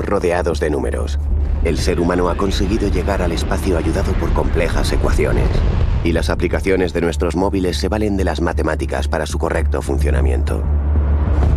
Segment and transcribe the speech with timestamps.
[0.00, 1.18] rodeados de números.
[1.64, 5.48] El ser humano ha conseguido llegar al espacio ayudado por complejas ecuaciones.
[6.04, 10.62] Y las aplicaciones de nuestros móviles se valen de las matemáticas para su correcto funcionamiento.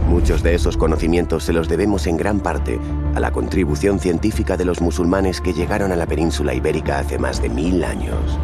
[0.08, 2.80] Muchos de esos conocimientos se los debemos en gran parte
[3.16, 7.42] a la contribución científica de los musulmanes que llegaron a la península ibérica hace más
[7.42, 8.40] de mil años.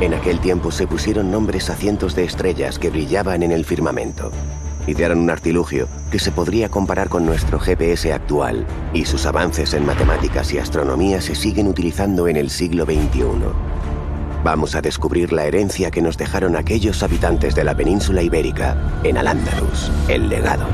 [0.00, 4.30] En aquel tiempo se pusieron nombres a cientos de estrellas que brillaban en el firmamento.
[4.90, 10.52] Un artilugio que se podría comparar con nuestro GPS actual y sus avances en matemáticas
[10.52, 13.22] y astronomía se siguen utilizando en el siglo XXI.
[14.42, 19.16] Vamos a descubrir la herencia que nos dejaron aquellos habitantes de la península ibérica en
[19.16, 20.66] Al-Ándalus, el legado.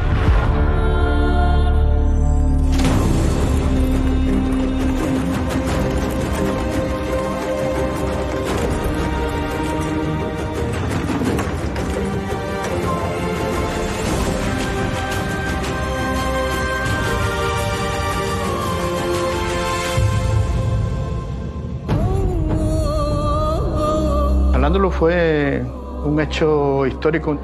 [24.99, 25.63] Fue
[26.05, 27.39] un hecho histórico,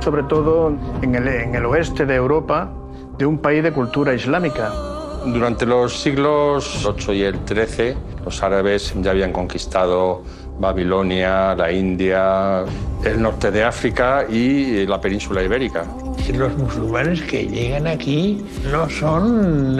[0.00, 2.70] sobre todo en el, en el oeste de Europa,
[3.16, 4.70] de un país de cultura islámica.
[5.24, 10.22] Durante los siglos 8 y el 13, los árabes ya habían conquistado
[10.58, 12.64] Babilonia, la India,
[13.02, 15.84] el norte de África y la península ibérica.
[16.34, 19.78] Los musulmanes que llegan aquí no son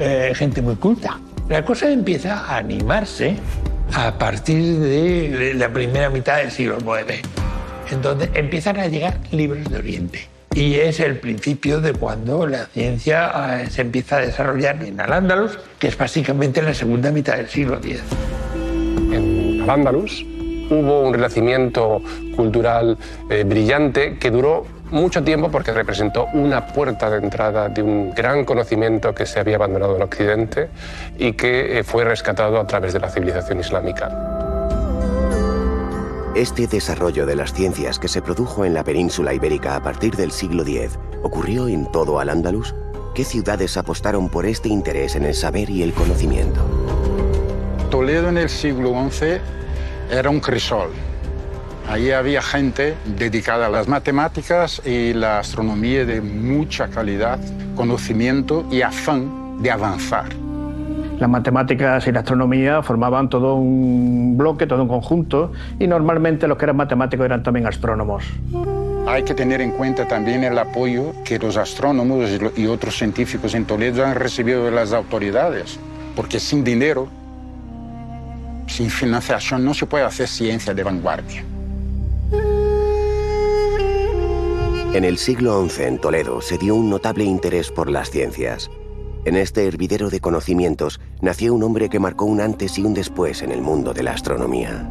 [0.00, 1.18] eh, gente muy culta.
[1.48, 3.36] La cosa empieza a animarse
[3.94, 7.22] a partir de la primera mitad del siglo IX,
[7.90, 10.28] en donde empiezan a llegar libros de Oriente.
[10.54, 15.58] Y es el principio de cuando la ciencia eh, se empieza a desarrollar en Al-Ándalus,
[15.78, 18.00] que es básicamente en la segunda mitad del siglo X.
[19.12, 20.24] En Al-Ándalus
[20.70, 22.00] hubo un renacimiento
[22.34, 22.96] cultural
[23.28, 28.44] eh, brillante que duró mucho tiempo porque representó una puerta de entrada de un gran
[28.44, 30.68] conocimiento que se había abandonado en Occidente
[31.18, 34.36] y que eh, fue rescatado a través de la civilización islámica.
[36.34, 40.30] Este desarrollo de las ciencias que se produjo en la península ibérica a partir del
[40.30, 42.74] siglo X ocurrió en todo Al-Ándalus.
[43.14, 46.60] ¿Qué ciudades apostaron por este interés en el saber y el conocimiento?
[47.90, 49.38] Toledo en el siglo XI
[50.10, 50.90] era un crisol.
[51.88, 57.38] Allí había gente dedicada a las matemáticas y la astronomía de mucha calidad,
[57.76, 60.26] conocimiento y afán de avanzar.
[61.20, 66.58] Las matemáticas y la astronomía formaban todo un bloque, todo un conjunto, y normalmente los
[66.58, 68.24] que eran matemáticos eran también astrónomos.
[69.06, 73.64] Hay que tener en cuenta también el apoyo que los astrónomos y otros científicos en
[73.64, 75.78] Toledo han recibido de las autoridades,
[76.16, 77.08] porque sin dinero,
[78.66, 81.44] sin financiación, no se puede hacer ciencia de vanguardia.
[84.96, 88.70] En el siglo XI en Toledo se dio un notable interés por las ciencias.
[89.26, 93.42] En este hervidero de conocimientos nació un hombre que marcó un antes y un después
[93.42, 94.88] en el mundo de la astronomía.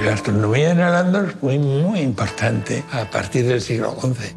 [0.00, 4.34] La astronomía en Al-Ándalus fue muy importante a partir del siglo XI,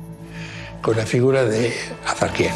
[0.81, 1.73] con la figura de
[2.05, 2.51] Azarquiel.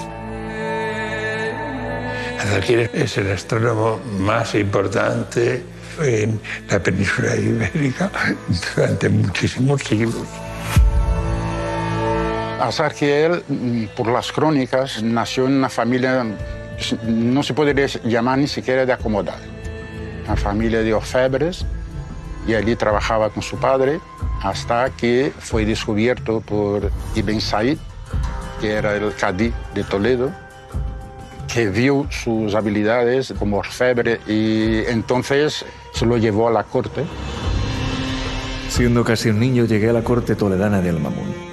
[2.38, 5.64] Azarquiel es el astrónomo más importante
[6.02, 6.38] en
[6.70, 8.12] la península ibérica
[8.76, 10.28] durante muchísimos siglos.
[12.60, 16.26] Azarquiel, mm, por las crónicas, nació en una familia,
[17.08, 19.40] no se podría llamar ni siquiera de acomodada.
[20.26, 21.66] Una familia de orfebres,
[22.48, 24.00] y allí trabajaba con su padre
[24.42, 27.78] hasta que fue descubierto por Ibn Said,
[28.60, 30.32] que era el cadí de Toledo,
[31.52, 37.06] que vio sus habilidades como orfebre y entonces se lo llevó a la corte.
[38.70, 41.49] Siendo casi un niño llegué a la corte toledana de Almamún.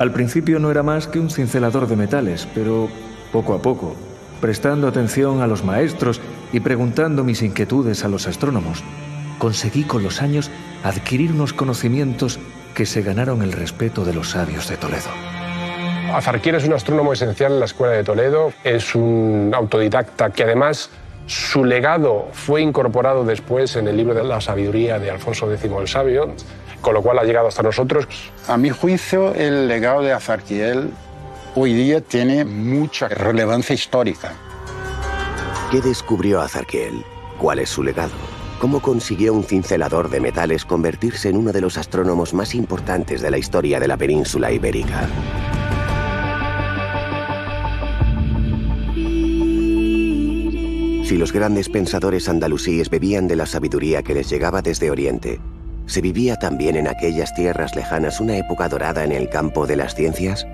[0.00, 2.88] Al principio no era más que un cincelador de metales, pero
[3.32, 3.94] poco a poco,
[4.40, 6.22] prestando atención a los maestros
[6.54, 8.82] y preguntando mis inquietudes a los astrónomos,
[9.38, 10.50] conseguí con los años
[10.84, 12.40] adquirir unos conocimientos
[12.74, 15.10] que se ganaron el respeto de los sabios de Toledo.
[16.14, 20.88] Azarquiel es un astrónomo esencial en la Escuela de Toledo, es un autodidacta que además
[21.30, 25.86] su legado fue incorporado después en el libro de la sabiduría de Alfonso X el
[25.86, 26.34] Sabio,
[26.80, 28.08] con lo cual ha llegado hasta nosotros.
[28.48, 30.90] A mi juicio, el legado de Azarquiel
[31.54, 34.32] hoy día tiene mucha relevancia histórica.
[35.70, 37.04] ¿Qué descubrió Azarquiel?
[37.38, 38.10] ¿Cuál es su legado?
[38.58, 43.30] ¿Cómo consiguió un cincelador de metales convertirse en uno de los astrónomos más importantes de
[43.30, 45.08] la historia de la península ibérica?
[51.10, 55.40] Si los grandes pensadores andalusíes bebían de la sabiduría que les llegaba desde Oriente,
[55.86, 59.96] ¿se vivía también en aquellas tierras lejanas una época dorada en el campo de las
[59.96, 60.46] ciencias?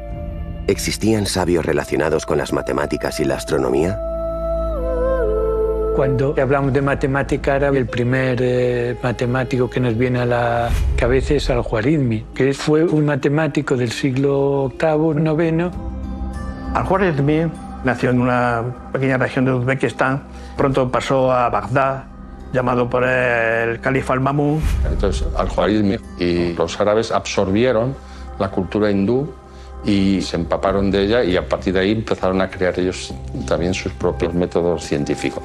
[0.66, 4.00] ¿Existían sabios relacionados con las matemáticas y la astronomía?
[5.94, 11.34] Cuando hablamos de matemática árabe, el primer eh, matemático que nos viene a la cabeza
[11.34, 15.64] es Al-Khwarizmi, que fue un matemático del siglo VIII, IX.
[16.72, 17.50] Al-Khwarizmi
[17.84, 20.22] nació en una pequeña región de Uzbekistán,
[20.56, 22.04] pronto pasó a Bagdad,
[22.52, 24.60] llamado por el califa al-Mamun.
[24.90, 27.94] Entonces, Al-Khwarizmi y los árabes absorbieron
[28.38, 29.32] la cultura hindú
[29.84, 33.14] y se empaparon de ella y a partir de ahí empezaron a crear ellos
[33.46, 35.42] también sus propios métodos científicos.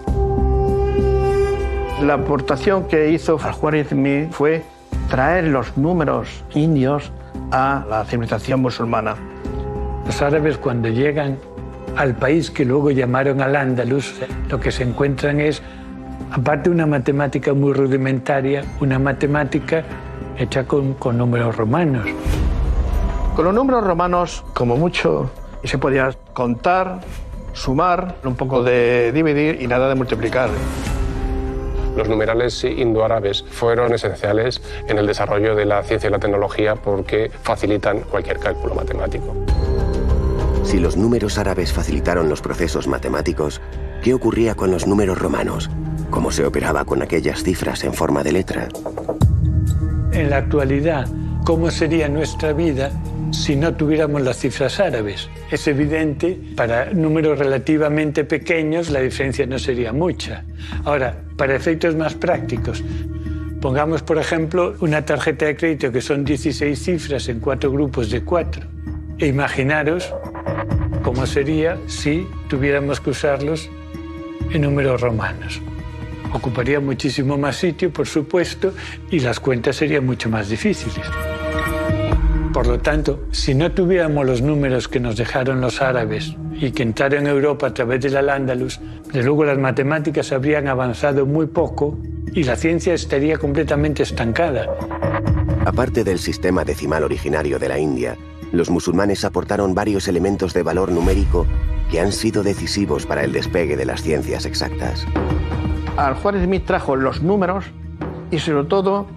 [2.01, 4.63] La aportación que hizo Al-Khwarizmi fue
[5.09, 7.11] traer los números indios
[7.51, 9.15] a la civilización musulmana.
[10.05, 11.37] Los árabes cuando llegan
[11.95, 14.13] al país que luego llamaron al Andalus,
[14.49, 15.61] lo que se encuentran es,
[16.31, 19.83] aparte de una matemática muy rudimentaria, una matemática
[20.37, 22.07] hecha con, con números romanos.
[23.35, 25.31] Con los números romanos, como mucho,
[25.63, 26.99] y se podía contar,
[27.53, 30.49] sumar, un poco de dividir y nada de multiplicar.
[31.95, 37.29] Los numerales indoárabes fueron esenciales en el desarrollo de la ciencia y la tecnología porque
[37.43, 39.35] facilitan cualquier cálculo matemático.
[40.63, 43.61] Si los números árabes facilitaron los procesos matemáticos,
[44.03, 45.69] ¿qué ocurría con los números romanos?
[46.09, 48.69] ¿Cómo se operaba con aquellas cifras en forma de letra?
[50.11, 51.07] En la actualidad,
[51.45, 52.91] ¿cómo sería nuestra vida
[53.31, 55.29] si no tuviéramos las cifras árabes?
[55.49, 60.43] Es evidente, para números relativamente pequeños la diferencia no sería mucha.
[60.85, 62.83] Ahora, para efectos más prácticos,
[63.61, 68.21] pongamos por ejemplo una tarjeta de crédito que son 16 cifras en cuatro grupos de
[68.21, 68.70] cuatro.
[69.21, 70.11] Imaginaros
[71.03, 73.69] cómo sería si tuviéramos que usarlos
[74.51, 75.61] en números romanos.
[76.33, 78.73] Ocuparía muchísimo más sitio, por supuesto,
[79.11, 81.05] y las cuentas serían mucho más difíciles.
[82.51, 86.81] Por lo tanto, si no tuviéramos los números que nos dejaron los árabes y que
[86.81, 88.79] entraron en Europa a través del Al-Ándalus,
[89.13, 91.95] de luego las matemáticas habrían avanzado muy poco
[92.33, 94.67] y la ciencia estaría completamente estancada.
[95.63, 98.17] Aparte del sistema decimal originario de la India,
[98.51, 101.45] los musulmanes aportaron varios elementos de valor numérico
[101.89, 105.05] que han sido decisivos para el despegue de las ciencias exactas.
[105.97, 107.65] Al-Khwarizmi trajo los números
[108.29, 109.07] y sobre todo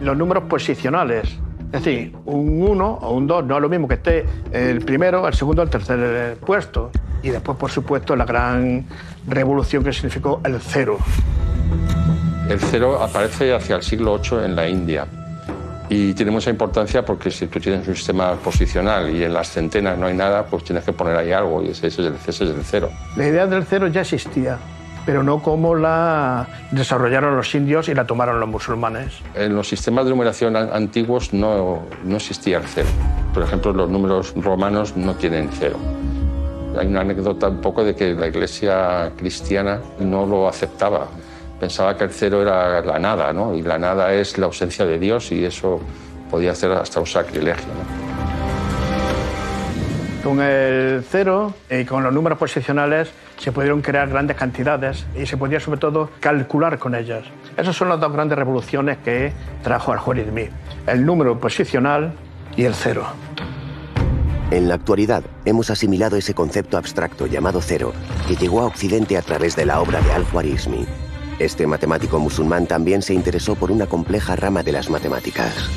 [0.00, 1.38] los números posicionales.
[1.72, 5.26] Es decir, un 1 o un 2 no es lo mismo que esté el primero,
[5.26, 6.90] el segundo, el tercer puesto.
[7.22, 8.86] Y después, por supuesto, la gran
[9.26, 10.98] revolución que significó el cero.
[12.48, 15.06] El cero aparece hacia el siglo VIII en la India
[15.88, 19.98] y tiene mucha importancia porque si tú tienes un sistema posicional y en las centenas
[19.98, 22.40] no hay nada, pues tienes que poner ahí algo y ese es el, ese es
[22.40, 22.90] el cero.
[23.16, 24.58] La idea del cero ya existía,
[25.04, 29.12] pero no como la desarrollaron los indios y la tomaron los musulmanes.
[29.34, 32.88] En los sistemas de numeración an- antiguos no, no existía el cero.
[33.34, 35.76] Por ejemplo, los números romanos no tienen cero.
[36.78, 41.06] Hay una anécdota un poco de que la iglesia cristiana no lo aceptaba.
[41.60, 43.54] Pensaba que el cero era la nada, ¿no?
[43.54, 45.80] Y la nada es la ausencia de Dios y eso
[46.30, 48.14] podía hacer hasta un sacrilegio, ¿no?
[50.24, 55.36] Con el cero y con los números posicionales se pudieron crear grandes cantidades y se
[55.36, 57.24] podía sobre todo calcular con ellas.
[57.58, 60.48] Esas son las dos grandes revoluciones que trajo Al-Khwarizmi,
[60.86, 62.14] el número posicional
[62.56, 63.04] y el cero.
[64.50, 67.92] En la actualidad, hemos asimilado ese concepto abstracto llamado cero,
[68.26, 70.86] que llegó a Occidente a través de la obra de Al-Khwarizmi.
[71.38, 75.68] Este matemático musulmán también se interesó por una compleja rama de las matemáticas.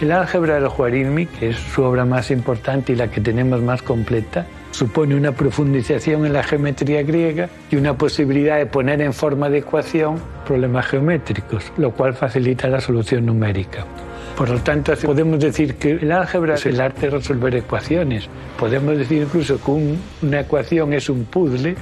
[0.00, 3.82] El álgebra del Khwarizmi, que es su obra más importante y la que tenemos más
[3.82, 9.48] completa, supone una profundización en la geometría griega y una posibilidad de poner en forma
[9.48, 13.84] de ecuación problemas geométricos, lo cual facilita la solución numérica.
[14.36, 18.28] Por lo tanto, podemos decir que el álgebra es el arte de resolver ecuaciones.
[18.58, 21.76] Podemos decir incluso que un- una ecuación es un puzzle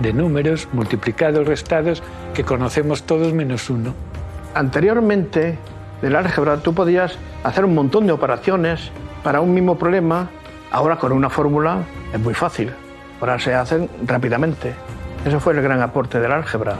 [0.00, 2.02] de números multiplicados, restados,
[2.34, 3.94] que conocemos todos menos uno.
[4.54, 5.58] Anteriormente,
[6.02, 8.90] del álgebra tú podías hacer un montón de operaciones
[9.22, 10.30] para un mismo problema.
[10.70, 12.72] Ahora con una fórmula es muy fácil.
[13.20, 14.74] Ahora se hacen rápidamente.
[15.24, 16.76] Ese fue el gran aporte del álgebra.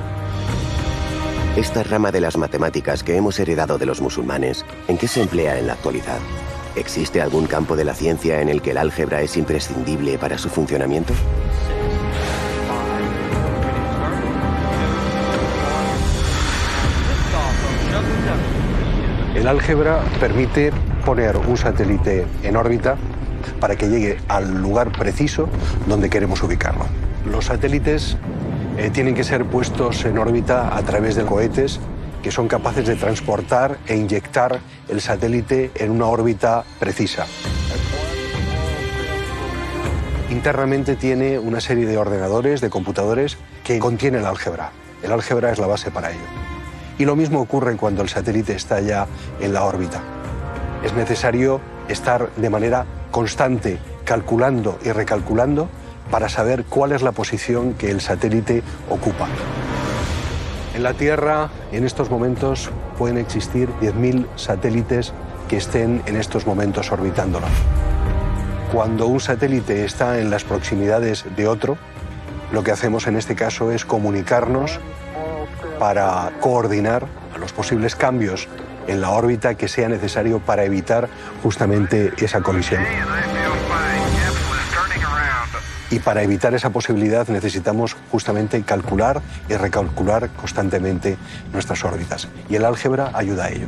[1.57, 5.59] Esta rama de las matemáticas que hemos heredado de los musulmanes, ¿en qué se emplea
[5.59, 6.19] en la actualidad?
[6.77, 10.49] ¿Existe algún campo de la ciencia en el que el álgebra es imprescindible para su
[10.49, 11.13] funcionamiento?
[19.35, 20.73] El álgebra permite
[21.05, 22.97] poner un satélite en órbita
[23.61, 25.49] para que llegue al lugar preciso
[25.87, 26.87] donde queremos ubicarlo.
[27.31, 28.17] Los satélites
[28.77, 31.81] eh, tienen que ser puestos en órbita a través de cohetes
[32.23, 37.27] que son capaces de transportar e inyectar el satélite en una órbita precisa.
[40.31, 44.73] internamente tiene una serie de ordenadores, de computadores que contiene el álgebra.
[45.03, 46.60] El álgebra es la base para ello.
[47.01, 49.07] Y lo mismo ocurre cuando el satélite está ya
[49.41, 50.03] en la órbita.
[50.85, 55.71] Es necesario estar de manera constante calculando y recalculando
[56.11, 59.29] para saber cuál es la posición que el satélite ocupa.
[60.75, 65.15] En la Tierra, en estos momentos, pueden existir 10.000 satélites
[65.49, 67.49] que estén en estos momentos orbitándola.
[68.75, 71.79] Cuando un satélite está en las proximidades de otro,
[72.53, 74.81] lo que hacemos en este caso es comunicarnos
[75.81, 77.07] para coordinar
[77.41, 78.49] los posibles cambios
[78.87, 81.09] en la órbita que sea necesario para evitar
[81.43, 82.83] justamente esa colisión.
[85.91, 91.17] Y para evitar esa posibilidad necesitamos justamente calcular y recalcular constantemente
[91.53, 92.29] nuestras órbitas.
[92.51, 93.67] Y el álgebra ayuda a ello.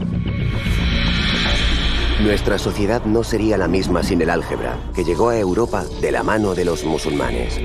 [2.21, 6.23] Nuestra sociedad no sería la misma sin el álgebra, que llegó a Europa de la
[6.23, 7.59] mano de los musulmanes.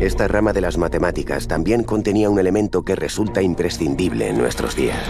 [0.00, 5.02] Esta rama de las matemáticas también contenía un elemento que resulta imprescindible en nuestros días.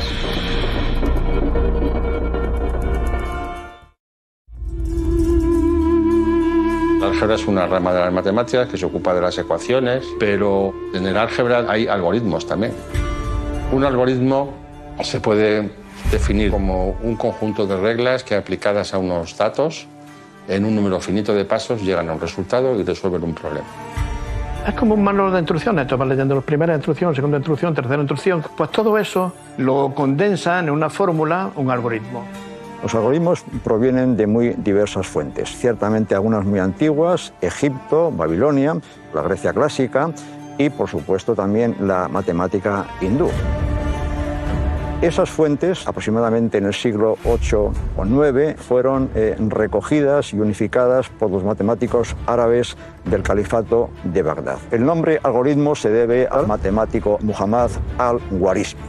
[7.03, 11.05] Álgebra es una rama de las matemáticas que se ocupa de las ecuaciones, pero en
[11.05, 12.73] el álgebra hay algoritmos también.
[13.73, 14.55] Un algoritmo
[15.03, 15.69] se puede
[16.13, 19.89] definir como un conjunto de reglas que aplicadas a unos datos
[20.47, 23.86] en un número finito de pasos llegan a un resultado y resuelven un problema.
[24.67, 28.01] Es como un manual de instrucciones, tú vas leyendo la primera instrucción, segunda instrucción, tercera
[28.01, 32.25] instrucción, pues todo eso lo condensa en una fórmula, un algoritmo.
[32.83, 38.77] Los algoritmos provienen de muy diversas fuentes, ciertamente algunas muy antiguas, Egipto, Babilonia,
[39.15, 40.11] la Grecia clásica
[40.59, 43.31] y por supuesto también la matemática hindú.
[45.03, 51.31] Esas fuentes, aproximadamente en el siglo VIII o IX, fueron eh, recogidas y unificadas por
[51.31, 54.57] los matemáticos árabes del califato de Bagdad.
[54.71, 58.81] El nombre algoritmo se debe al matemático Muhammad al-Warizmi.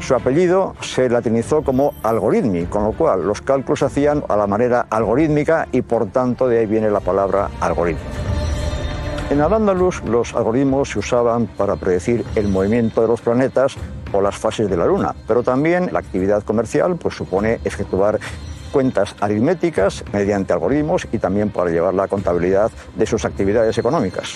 [0.00, 4.48] Su apellido se latinizó como algoritmi, con lo cual los cálculos se hacían a la
[4.48, 8.02] manera algorítmica y por tanto de ahí viene la palabra algoritmo.
[9.30, 13.76] En Al-Ándalus los algoritmos se usaban para predecir el movimiento de los planetas
[14.12, 18.18] o las fases de la Luna, pero también la actividad comercial pues, supone efectuar
[18.72, 24.34] cuentas aritméticas mediante algoritmos y también para llevar la contabilidad de sus actividades económicas.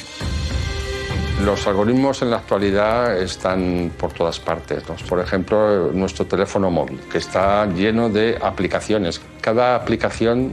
[1.44, 4.86] Los algoritmos en la actualidad están por todas partes.
[4.88, 4.94] ¿no?
[5.08, 9.20] Por ejemplo, nuestro teléfono móvil, que está lleno de aplicaciones.
[9.40, 10.52] Cada aplicación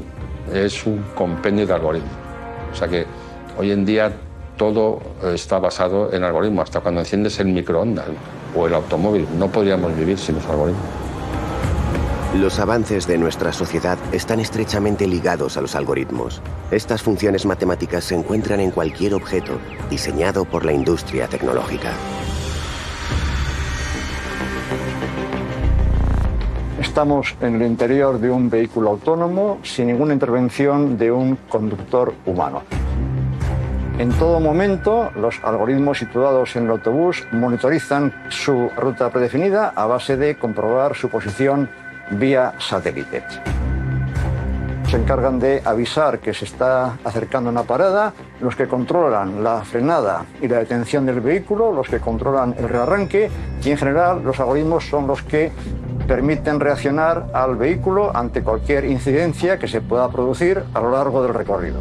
[0.53, 2.11] es un compendio de algoritmos.
[2.71, 3.05] O sea que
[3.57, 4.11] hoy en día
[4.55, 5.01] todo
[5.33, 6.63] está basado en algoritmos.
[6.63, 8.05] Hasta cuando enciendes el microondas
[8.57, 10.83] o el automóvil, no podríamos vivir sin los algoritmos.
[12.35, 16.41] Los avances de nuestra sociedad están estrechamente ligados a los algoritmos.
[16.71, 19.59] Estas funciones matemáticas se encuentran en cualquier objeto
[19.89, 21.93] diseñado por la industria tecnológica.
[26.79, 32.61] Estamos en el interior de un vehículo autónomo sin ninguna intervención de un conductor humano.
[33.99, 40.15] En todo momento, los algoritmos situados en el autobús monitorizan su ruta predefinida a base
[40.17, 41.67] de comprobar su posición
[42.11, 43.23] vía satélite.
[44.87, 50.25] Se encargan de avisar que se está acercando una parada, los que controlan la frenada
[50.43, 53.31] y la detención del vehículo, los que controlan el rearranque
[53.63, 55.51] y en general los algoritmos son los que
[56.07, 61.33] permiten reaccionar al vehículo ante cualquier incidencia que se pueda producir a lo largo del
[61.33, 61.79] recorrido.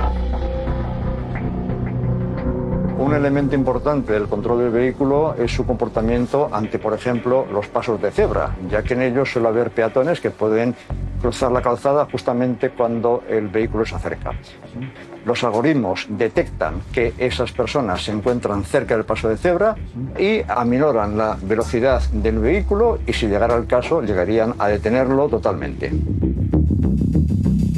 [3.07, 8.03] Un elemento importante del control del vehículo es su comportamiento ante, por ejemplo, los pasos
[8.03, 10.75] de cebra, ya que en ellos suele haber peatones que pueden
[11.23, 14.33] cruzar la calzada justamente cuando el vehículo se acerca.
[15.25, 19.77] Los algoritmos detectan que esas personas se encuentran cerca del paso de cebra
[20.19, 25.93] y aminoran la velocidad del vehículo y si llegara el caso llegarían a detenerlo totalmente.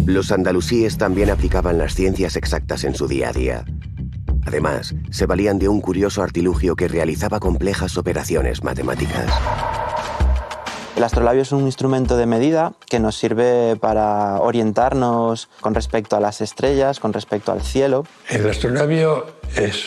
[0.07, 3.65] Los andalusíes también aplicaban las ciencias exactas en su día a día.
[4.49, 9.27] Además, se valían de un curioso artilugio que realizaba complejas operaciones matemáticas.
[10.97, 16.21] El astrolabio es un instrumento de medida que nos sirve para orientarnos con respecto a
[16.21, 18.07] las estrellas, con respecto al cielo.
[18.31, 19.85] El astrolabio es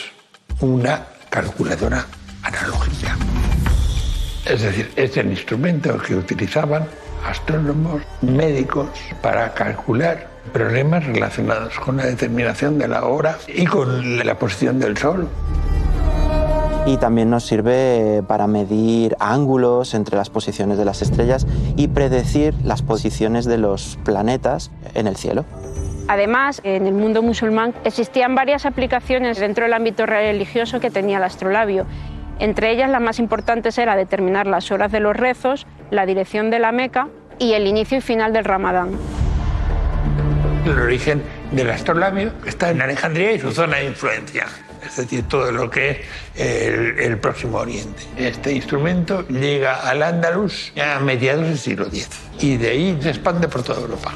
[0.60, 2.06] una calculadora
[2.44, 3.16] analógica.
[4.46, 6.86] Es decir, es el instrumento que utilizaban
[7.26, 8.90] astrónomos, médicos
[9.22, 14.96] para calcular problemas relacionados con la determinación de la hora y con la posición del
[14.96, 15.28] Sol.
[16.84, 21.46] Y también nos sirve para medir ángulos entre las posiciones de las estrellas
[21.76, 25.44] y predecir las posiciones de los planetas en el cielo.
[26.08, 31.24] Además, en el mundo musulmán existían varias aplicaciones dentro del ámbito religioso que tenía el
[31.24, 31.86] astrolabio.
[32.40, 36.58] Entre ellas, las más importantes era determinar las horas de los rezos, la dirección de
[36.58, 37.08] la Meca
[37.38, 38.90] y el inicio y final del Ramadán.
[40.64, 44.46] El origen del astrolabio está en Alejandría y su zona de influencia,
[44.86, 45.98] es decir, todo lo que es
[46.36, 48.02] el, el Próximo Oriente.
[48.16, 52.08] Este instrumento llega al Andalus a mediados del siglo X
[52.40, 54.12] y de ahí se expande por toda Europa.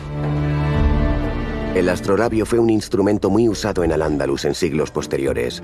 [1.75, 5.63] El astrolabio fue un instrumento muy usado en Al-Ándalus en siglos posteriores.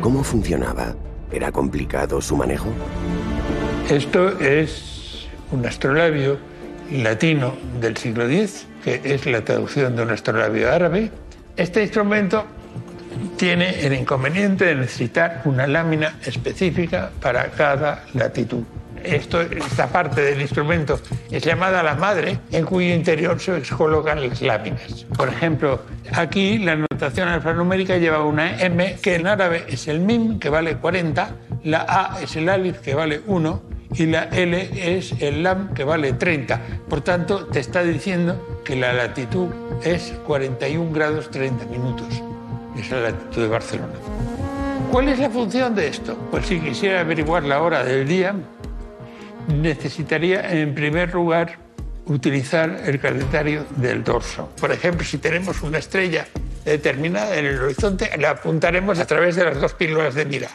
[0.00, 0.94] ¿Cómo funcionaba?
[1.30, 2.68] ¿Era complicado su manejo?
[3.90, 6.38] Esto es un astrolabio
[6.90, 11.10] latino del siglo X, que es la traducción de un astrolabio árabe.
[11.56, 12.44] Este instrumento
[13.36, 18.62] tiene el inconveniente de necesitar una lámina específica para cada latitud.
[19.04, 24.40] Esto, esta parte del instrumento es llamada la madre, en cuyo interior se colocan las
[24.40, 25.04] láminas.
[25.16, 30.38] Por ejemplo, aquí la notación alfanumérica lleva una M, que en árabe es el mim,
[30.38, 31.30] que vale 40,
[31.64, 33.62] la A es el alif, que vale 1,
[33.94, 36.60] y la L es el lam, que vale 30.
[36.88, 39.48] Por tanto, te está diciendo que la latitud
[39.82, 42.22] es 41 grados 30 minutos.
[42.76, 43.94] Esa es la latitud de Barcelona.
[44.90, 46.16] ¿Cuál es la función de esto?
[46.30, 48.34] Pues si quisiera averiguar la hora del día,
[49.48, 51.56] necesitaría en primer lugar
[52.06, 54.50] utilizar el calendario del dorso.
[54.60, 56.26] Por ejemplo, si tenemos una estrella
[56.64, 60.48] determinada en el horizonte, la apuntaremos a través de las dos pílulas de mira.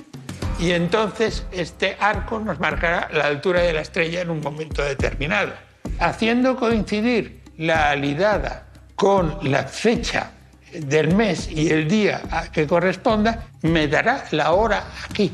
[0.60, 5.53] Y entonces este arco nos marcará la altura de la estrella en un momento determinado.
[6.00, 10.31] Haciendo coincidir la alidada con la fecha
[10.74, 15.31] del mes y el día que corresponda, me dará la hora aquí.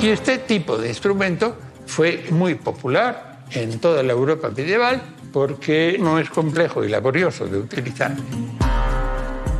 [0.00, 6.18] Y este tipo de instrumento fue muy popular en toda la Europa medieval porque no
[6.18, 8.14] es complejo y laborioso de utilizar.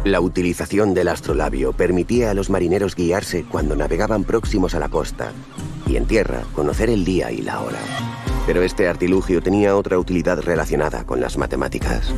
[0.04, 5.32] La utilización del astrolabio permitía a los marineros guiarse cuando navegaban próximos a la costa
[5.86, 7.78] y en tierra conocer el día y la hora.
[8.46, 12.12] Pero este artilugio tenía otra utilidad relacionada con las matemáticas.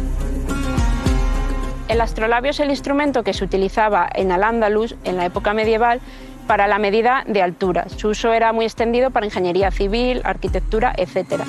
[1.86, 6.00] El astrolabio es el instrumento que se utilizaba en Al-Ándalus en la época medieval
[6.48, 7.92] para la medida de alturas.
[7.92, 11.44] Su uso era muy extendido para ingeniería civil, arquitectura, etc.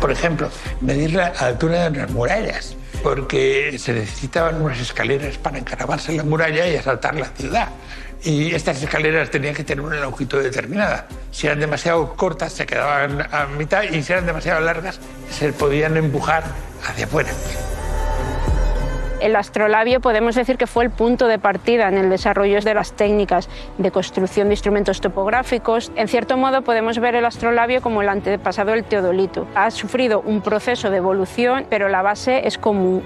[0.00, 0.48] Por ejemplo,
[0.80, 6.24] medir la altura de las murallas, porque se necesitaban unas escaleras para encaramarse en la
[6.24, 7.68] muralla y asaltar la ciudad.
[8.22, 11.06] Y estas escaleras tenían que tener una longitud determinada.
[11.30, 14.98] Si eran demasiado cortas, se quedaban a mitad, y si eran demasiado largas,
[15.30, 16.44] se podían empujar
[16.84, 17.30] hacia afuera.
[19.20, 22.92] El astrolabio podemos decir que fue el punto de partida en el desarrollo de las
[22.92, 23.48] técnicas
[23.78, 25.90] de construcción de instrumentos topográficos.
[25.96, 29.46] En cierto modo podemos ver el astrolabio como el antepasado del teodolito.
[29.54, 33.02] Ha sufrido un proceso de evolución, pero la base es común.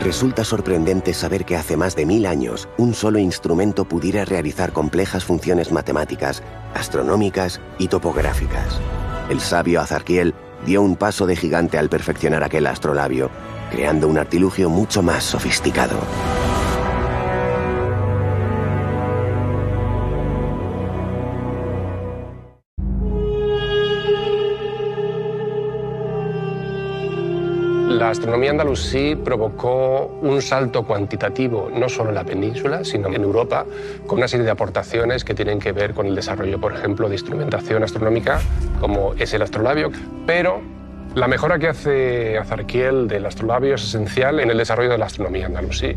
[0.00, 5.24] Resulta sorprendente saber que hace más de mil años un solo instrumento pudiera realizar complejas
[5.24, 6.42] funciones matemáticas,
[6.74, 8.80] astronómicas y topográficas.
[9.28, 10.34] El sabio Azarquiel
[10.66, 13.30] dio un paso de gigante al perfeccionar aquel astrolabio,
[13.72, 15.96] creando un artilugio mucho más sofisticado.
[27.88, 33.64] La astronomía andalusí provocó un salto cuantitativo no solo en la península, sino en Europa,
[34.06, 37.14] con una serie de aportaciones que tienen que ver con el desarrollo, por ejemplo, de
[37.14, 38.40] instrumentación astronómica,
[38.80, 39.92] como es el astrolabio,
[40.26, 40.60] pero
[41.14, 45.46] la mejora que hace Azarquiel del astrolabio es esencial en el desarrollo de la astronomía
[45.46, 45.96] andalusí.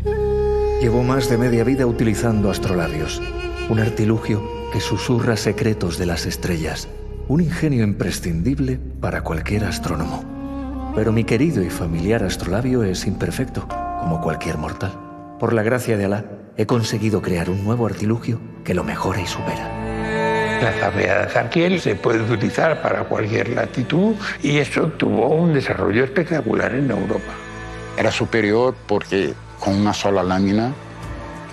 [0.80, 3.22] Llevó más de media vida utilizando astrolabios,
[3.70, 6.88] un artilugio que susurra secretos de las estrellas,
[7.28, 10.92] un ingenio imprescindible para cualquier astrónomo.
[10.94, 14.92] Pero mi querido y familiar astrolabio es imperfecto, como cualquier mortal.
[15.38, 16.24] Por la gracia de Alá,
[16.56, 19.85] he conseguido crear un nuevo artilugio que lo mejora y supera.
[20.62, 26.04] La zapea de Azarquiel se puede utilizar para cualquier latitud y eso tuvo un desarrollo
[26.04, 27.32] espectacular en Europa.
[27.96, 30.72] Era superior porque con una sola lámina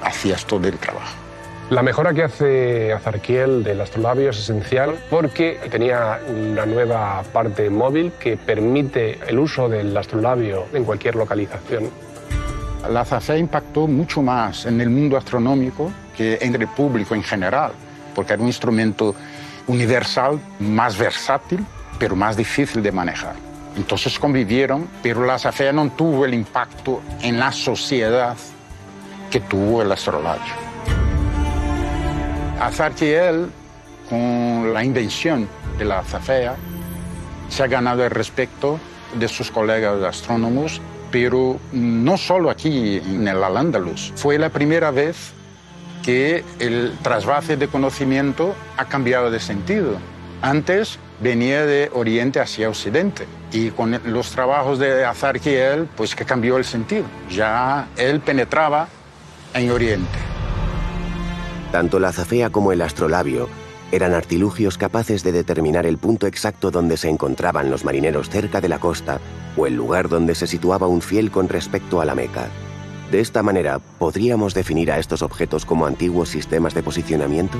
[0.01, 1.15] hacías todo el trabajo.
[1.69, 8.13] La mejora que hace Azarquiel del astrolabio es esencial porque tenía una nueva parte móvil
[8.19, 11.89] que permite el uso del astrolabio en cualquier localización.
[12.89, 17.71] La azafea impactó mucho más en el mundo astronómico que en el público en general,
[18.13, 19.15] porque era un instrumento
[19.67, 21.65] universal, más versátil,
[21.99, 23.35] pero más difícil de manejar.
[23.75, 28.37] Entonces convivieron, pero la azafea no tuvo el impacto en la sociedad
[29.31, 30.53] que tuvo el astrolabio.
[32.59, 33.49] Azarquiel,
[34.09, 35.47] con la invención
[35.77, 36.55] de la azafea,
[37.49, 38.79] se ha ganado el respeto
[39.15, 40.81] de sus colegas astrónomos
[41.13, 44.11] pero no solo aquí en el Al-Ándalus.
[44.15, 45.31] Fue la primera vez
[46.03, 49.97] que el trasvase de conocimiento ha cambiado de sentido.
[50.41, 56.57] Antes venía de Oriente hacia Occidente y con los trabajos de Azarquiel, pues que cambió
[56.57, 57.05] el sentido.
[57.31, 58.87] Ya él penetraba
[59.53, 60.19] en Oriente.
[61.71, 63.49] Tanto la zafea como el astrolabio
[63.91, 68.67] eran artilugios capaces de determinar el punto exacto donde se encontraban los marineros cerca de
[68.67, 69.19] la costa
[69.55, 72.49] o el lugar donde se situaba un fiel con respecto a la Meca.
[73.13, 77.59] De esta manera, ¿podríamos definir a estos objetos como antiguos sistemas de posicionamiento?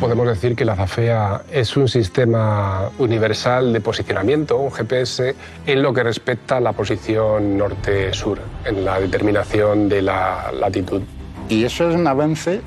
[0.00, 5.36] Podemos decir que la Zafea es un sistema universal de posicionamiento, un GPS,
[5.66, 11.02] en lo que respecta a la posición norte-sur, en la determinación de la latitud.
[11.48, 12.60] Y eso es un avance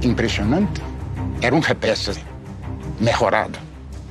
[0.00, 0.80] impresionante.
[1.40, 2.14] Era un GPS
[2.98, 3.60] mejorado,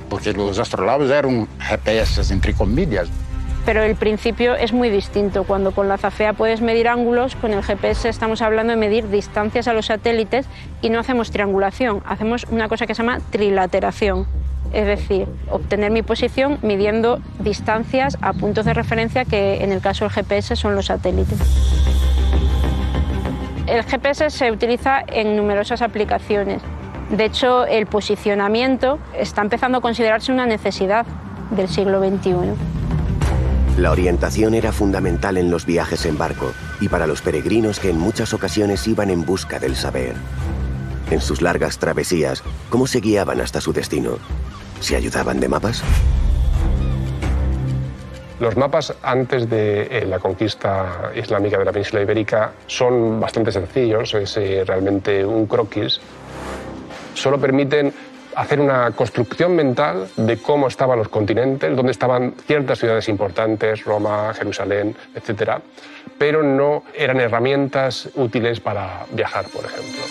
[0.08, 3.10] porque los astrolabios eran GPS entre comillas.
[3.64, 5.44] Pero el principio es muy distinto.
[5.44, 9.68] Cuando con la zafea puedes medir ángulos, con el GPS estamos hablando de medir distancias
[9.68, 10.46] a los satélites
[10.80, 14.26] y no hacemos triangulación, hacemos una cosa que se llama trilateración.
[14.72, 20.06] Es decir, obtener mi posición midiendo distancias a puntos de referencia que en el caso
[20.06, 21.38] del GPS son los satélites.
[23.66, 26.62] El GPS se utiliza en numerosas aplicaciones.
[27.10, 31.06] De hecho, el posicionamiento está empezando a considerarse una necesidad
[31.50, 32.81] del siglo XXI.
[33.78, 37.98] La orientación era fundamental en los viajes en barco y para los peregrinos que en
[37.98, 40.14] muchas ocasiones iban en busca del saber.
[41.10, 44.18] En sus largas travesías, ¿cómo se guiaban hasta su destino?
[44.80, 45.82] ¿Se ayudaban de mapas?
[48.40, 54.12] Los mapas antes de eh, la conquista islámica de la península ibérica son bastante sencillos,
[54.14, 56.00] es eh, realmente un croquis.
[57.14, 57.92] Solo permiten
[58.36, 64.32] hacer una construcción mental de cómo estaban los continentes, dónde estaban ciertas ciudades importantes, Roma,
[64.34, 65.60] Jerusalén, etc.
[66.18, 70.02] Pero no eran herramientas útiles para viajar, por ejemplo.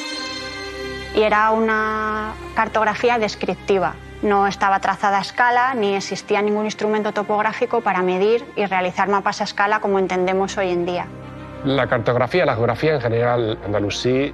[1.15, 3.95] Y era una cartografía descriptiva.
[4.21, 9.41] No estaba trazada a escala ni existía ningún instrumento topográfico para medir y realizar mapas
[9.41, 11.07] a escala como entendemos hoy en día.
[11.65, 14.33] La cartografía, la geografía en general, andalusí,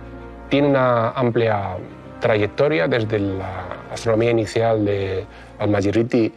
[0.49, 1.77] tiene una amplia
[2.19, 5.25] trayectoria desde la astronomía inicial de
[5.59, 6.31] Al-Majiriti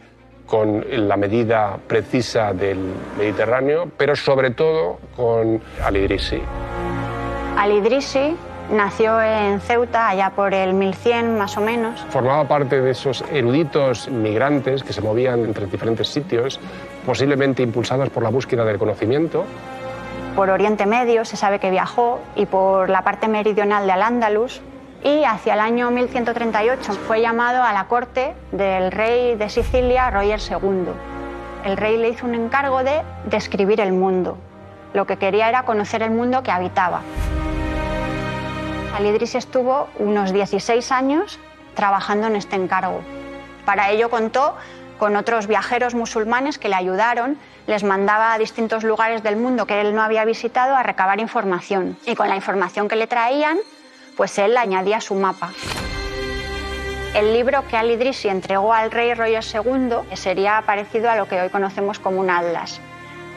[0.45, 2.77] con la medida precisa del
[3.17, 6.41] Mediterráneo, pero sobre todo con Al-Idrisi.
[7.57, 8.35] Al-Idrisi
[8.71, 12.01] nació en Ceuta allá por el 1100 más o menos.
[12.09, 16.59] Formaba parte de esos eruditos migrantes que se movían entre diferentes sitios,
[17.05, 19.45] posiblemente impulsados por la búsqueda del conocimiento.
[20.35, 24.61] Por Oriente Medio se sabe que viajó y por la parte meridional de Al-Ándalus
[25.03, 30.39] y hacia el año 1138 fue llamado a la corte del rey de Sicilia, Roger
[30.39, 30.91] II.
[31.65, 34.37] El rey le hizo un encargo de describir el mundo.
[34.93, 37.01] Lo que quería era conocer el mundo que habitaba.
[38.95, 41.39] Alidris estuvo unos 16 años
[41.75, 43.01] trabajando en este encargo.
[43.65, 44.55] Para ello contó
[44.99, 49.81] con otros viajeros musulmanes que le ayudaron, les mandaba a distintos lugares del mundo que
[49.81, 51.97] él no había visitado a recabar información.
[52.05, 53.57] Y con la información que le traían,
[54.15, 55.51] pues él añadía su mapa.
[57.13, 61.49] El libro que Al-Idrisi entregó al rey Roger II sería parecido a lo que hoy
[61.49, 62.79] conocemos como un atlas,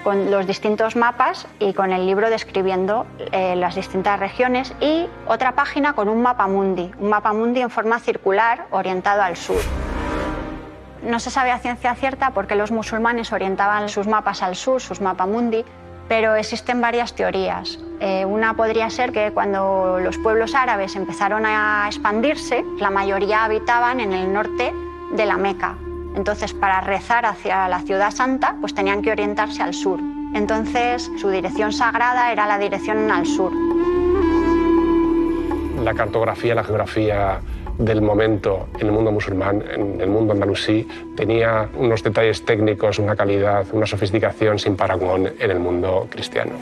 [0.04, 5.52] con los distintos mapas y con el libro describiendo eh, las distintas regiones y otra
[5.52, 9.60] página con un mapa mundi, un mapa mundi en forma circular orientado al sur.
[11.02, 14.80] No se sabe a ciencia cierta por qué los musulmanes orientaban sus mapas al sur,
[14.80, 15.64] sus mapamundi,
[16.08, 17.78] pero existen varias teorías.
[18.00, 24.00] Eh, una podría ser que cuando los pueblos árabes empezaron a expandirse, la mayoría habitaban
[24.00, 24.72] en el norte
[25.12, 25.76] de la Meca.
[26.14, 29.98] Entonces, para rezar hacia la ciudad santa, pues tenían que orientarse al sur.
[30.34, 33.52] Entonces, su dirección sagrada era la dirección al sur.
[35.82, 37.40] La cartografía, la geografía
[37.78, 43.16] del momento en el mundo musulmán, en el mundo andalusí, tenía unos detalles técnicos, una
[43.16, 46.52] calidad, una sofisticación sin parangón en el mundo cristiano.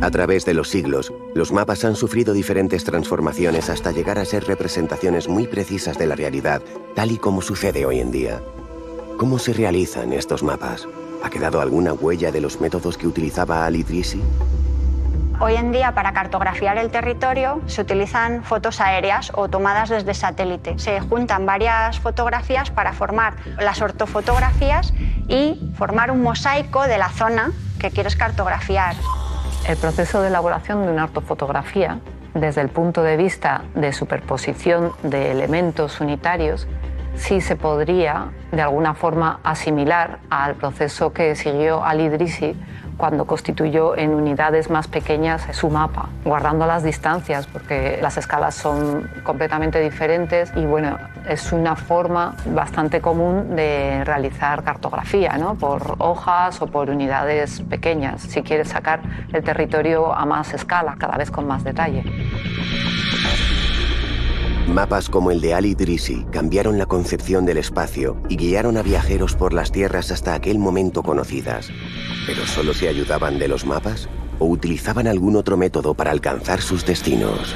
[0.00, 4.44] A través de los siglos, los mapas han sufrido diferentes transformaciones hasta llegar a ser
[4.44, 6.60] representaciones muy precisas de la realidad,
[6.96, 8.42] tal y como sucede hoy en día.
[9.16, 10.88] ¿Cómo se realizan estos mapas?
[11.22, 14.20] ¿Ha quedado alguna huella de los métodos que utilizaba Al-Idrisi?
[15.40, 20.78] Hoy en día para cartografiar el territorio se utilizan fotos aéreas o tomadas desde satélite.
[20.78, 24.92] Se juntan varias fotografías para formar las ortofotografías
[25.28, 28.94] y formar un mosaico de la zona que quieres cartografiar.
[29.66, 31.98] El proceso de elaboración de una ortofotografía,
[32.34, 36.68] desde el punto de vista de superposición de elementos unitarios,
[37.14, 42.56] sí se podría de alguna forma asimilar al proceso que siguió Al-Idrisi
[43.02, 49.10] cuando constituyó en unidades más pequeñas su mapa, guardando las distancias, porque las escalas son
[49.24, 55.56] completamente diferentes y bueno, es una forma bastante común de realizar cartografía, ¿no?
[55.56, 59.00] por hojas o por unidades pequeñas, si quieres sacar
[59.32, 62.04] el territorio a más escala, cada vez con más detalle.
[64.68, 69.34] Mapas como el de Ali Idrisi cambiaron la concepción del espacio y guiaron a viajeros
[69.34, 71.70] por las tierras hasta aquel momento conocidas.
[72.26, 76.86] ¿Pero solo se ayudaban de los mapas o utilizaban algún otro método para alcanzar sus
[76.86, 77.54] destinos?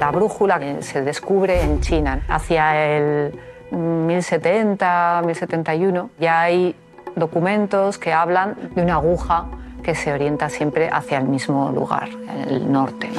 [0.00, 3.38] La brújula se descubre en China hacia el
[3.70, 6.74] 1070, 1071, ya hay
[7.16, 9.46] documentos que hablan de una aguja
[9.82, 12.08] que se orienta siempre hacia el mismo lugar,
[12.48, 13.10] el norte.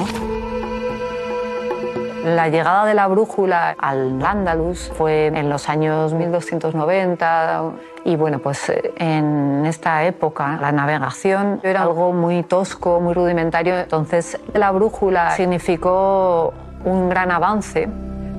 [2.24, 7.62] La llegada de la brújula al Andalus fue en los años 1290
[8.04, 14.38] y bueno, pues en esta época la navegación era algo muy tosco, muy rudimentario, entonces
[14.52, 16.52] la brújula significó
[16.84, 17.88] un gran avance.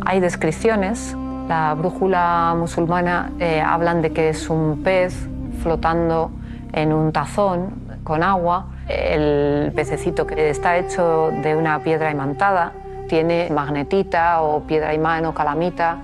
[0.05, 1.15] Hay descripciones,
[1.47, 5.27] la brújula musulmana eh, hablan de que es un pez
[5.61, 6.31] flotando
[6.73, 8.67] en un tazón con agua.
[8.87, 12.73] El pececito que está hecho de una piedra imantada
[13.07, 15.97] tiene magnetita o piedra imán o calamita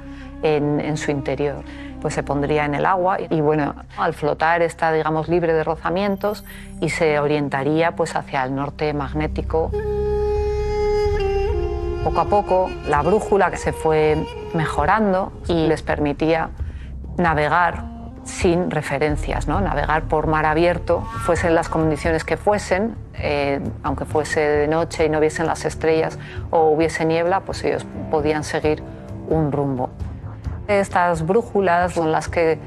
[0.44, 1.64] en, en su interior.
[2.02, 6.44] Pues se pondría en el agua y bueno, al flotar está digamos libre de rozamientos
[6.80, 9.72] y se orientaría pues hacia el norte magnético.
[12.04, 16.50] Poco a poco la brújula que se fue mejorando y les permitía
[17.18, 17.95] navegar
[18.26, 19.62] sin referencias, ¿no?
[19.62, 25.10] navegar por mar abierto, fuesen las condiciones que fuesen, eh, aunque fuese de noche y
[25.10, 28.84] no viesen las estrellas o hubiese niebla, pues ellos podían seguir
[29.30, 29.90] un rumbo.
[30.68, 32.58] Estas brújulas son las que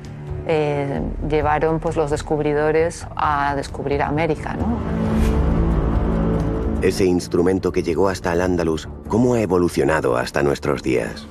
[0.46, 4.56] eh, llevaron pues, los descubridores a descubrir América.
[6.80, 11.26] Ese instrumento que llegó hasta el Andalus, ¿cómo ha evolucionado hasta nuestros días?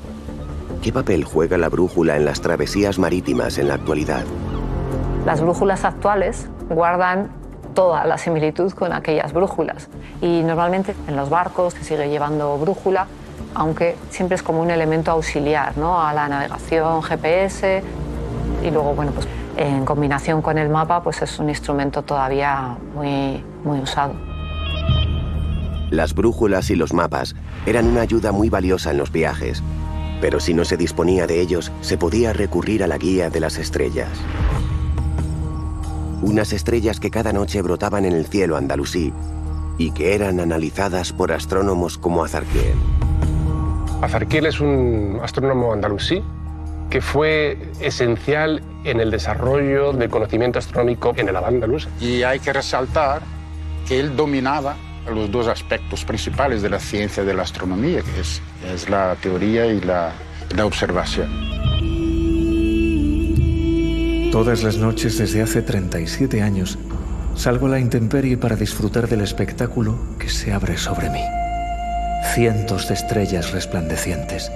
[0.87, 4.23] ¿Qué papel juega la brújula en las travesías marítimas en la actualidad?
[5.25, 7.29] Las brújulas actuales guardan
[7.73, 9.89] toda la similitud con aquellas brújulas
[10.21, 13.07] y normalmente en los barcos se sigue llevando brújula,
[13.53, 16.01] aunque siempre es como un elemento auxiliar ¿no?
[16.01, 17.83] a la navegación GPS
[18.63, 23.43] y luego bueno pues en combinación con el mapa pues es un instrumento todavía muy,
[23.65, 24.13] muy usado.
[25.89, 29.61] Las brújulas y los mapas eran una ayuda muy valiosa en los viajes,
[30.21, 33.57] pero si no se disponía de ellos, se podía recurrir a la guía de las
[33.57, 34.09] estrellas.
[36.21, 39.13] Unas estrellas que cada noche brotaban en el cielo andalusí
[39.77, 42.73] y que eran analizadas por astrónomos como Azarquiel.
[44.01, 46.23] Azarquiel es un astrónomo andalusí
[46.89, 51.87] que fue esencial en el desarrollo del conocimiento astronómico en el Al-Ándalus.
[51.99, 53.21] Y hay que resaltar
[53.87, 54.75] que él dominaba
[55.11, 58.41] los dos aspectos principales de la ciencia de la astronomía, que es,
[58.73, 60.13] es la teoría y la,
[60.55, 61.29] la observación.
[64.31, 66.77] Todas las noches desde hace 37 años
[67.35, 71.23] salgo a la intemperie para disfrutar del espectáculo que se abre sobre mí.
[72.33, 74.51] Cientos de estrellas resplandecientes,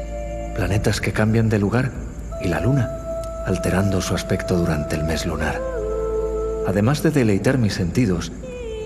[0.56, 1.92] planetas que cambian de lugar
[2.44, 2.90] y la luna,
[3.46, 5.60] alterando su aspecto durante el mes lunar.
[6.68, 8.32] Además de deleitar mis sentidos,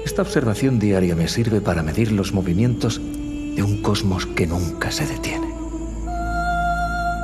[0.06, 5.06] esta observación diaria me sirve para medir los movimientos de un cosmos que nunca se
[5.08, 5.48] detiene.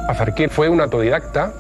[0.10, 1.54] Azarquiel fue un autodidacta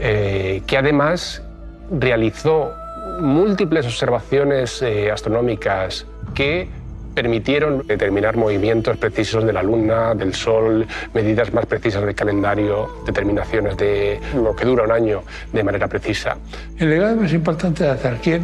[0.00, 1.42] eh, que además
[1.90, 2.72] realizó
[3.20, 6.68] múltiples observaciones eh, astronómicas que
[7.14, 13.76] permitieron determinar movimientos precisos de la Luna, del Sol, medidas más precisas del calendario, determinaciones
[13.76, 15.22] de lo que dura un año
[15.52, 16.36] de manera precisa.
[16.78, 18.42] El legado más importante de Azarquiel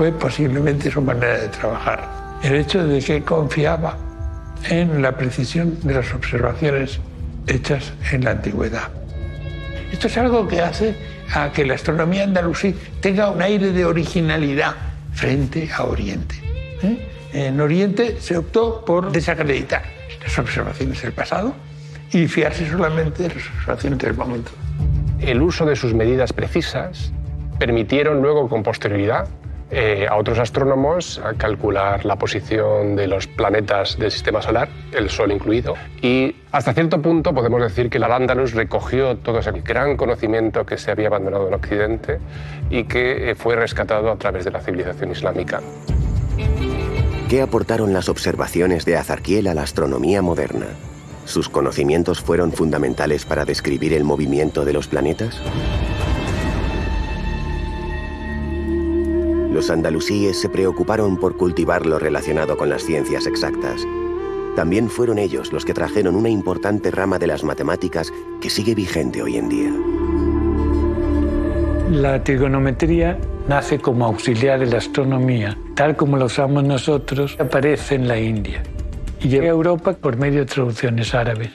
[0.00, 2.08] fue posiblemente su manera de trabajar.
[2.42, 3.98] El hecho de que confiaba
[4.70, 7.00] en la precisión de las observaciones
[7.46, 8.88] hechas en la antigüedad.
[9.92, 10.96] Esto es algo que hace
[11.34, 14.74] a que la astronomía andalusí tenga un aire de originalidad
[15.12, 16.36] frente a Oriente.
[16.82, 17.06] ¿eh?
[17.34, 19.82] En Oriente se optó por desacreditar
[20.22, 21.54] las observaciones del pasado
[22.10, 24.52] y fiarse solamente de las observaciones del momento.
[25.20, 27.12] El uso de sus medidas precisas
[27.58, 29.28] permitieron luego con posterioridad
[29.70, 35.10] eh, a otros astrónomos a calcular la posición de los planetas del sistema solar, el
[35.10, 35.74] Sol incluido.
[36.02, 40.76] Y hasta cierto punto podemos decir que el Al-Ándalus recogió todo ese gran conocimiento que
[40.76, 42.18] se había abandonado en Occidente
[42.68, 45.60] y que eh, fue rescatado a través de la civilización islámica.
[47.28, 50.66] ¿Qué aportaron las observaciones de Azarquiel a la astronomía moderna?
[51.26, 55.40] ¿Sus conocimientos fueron fundamentales para describir el movimiento de los planetas?
[59.52, 63.86] Los andalusíes se preocuparon por cultivar lo relacionado con las ciencias exactas.
[64.54, 69.22] También fueron ellos los que trajeron una importante rama de las matemáticas que sigue vigente
[69.22, 69.72] hoy en día.
[71.90, 78.06] La trigonometría nace como auxiliar de la astronomía, tal como la usamos nosotros, aparece en
[78.06, 78.62] la India
[79.20, 81.50] y llega a Europa por medio de traducciones árabes.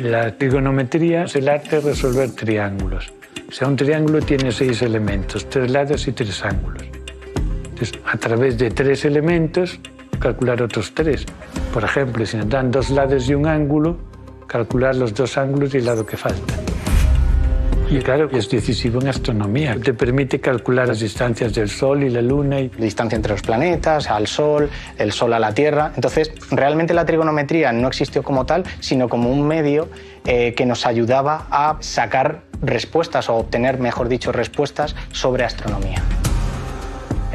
[0.00, 3.12] La trigonometría es el arte de resolver triángulos.
[3.48, 6.93] O sea, un triángulo tiene seis elementos, tres lados y tres ángulos.
[7.74, 9.80] Entonces, a través de tres elementos,
[10.20, 11.26] calcular otros tres.
[11.72, 13.98] Por ejemplo, si nos dan dos lados y un ángulo,
[14.46, 16.54] calcular los dos ángulos y el lado que falta.
[17.90, 19.76] Y claro, es decisivo en astronomía.
[19.82, 22.60] Te permite calcular las distancias del Sol y la Luna.
[22.60, 22.68] Y...
[22.68, 25.90] Distancia entre los planetas, al Sol, el Sol a la Tierra.
[25.96, 29.88] Entonces, realmente la trigonometría no existió como tal, sino como un medio
[30.26, 36.02] eh, que nos ayudaba a sacar respuestas o obtener, mejor dicho, respuestas sobre astronomía.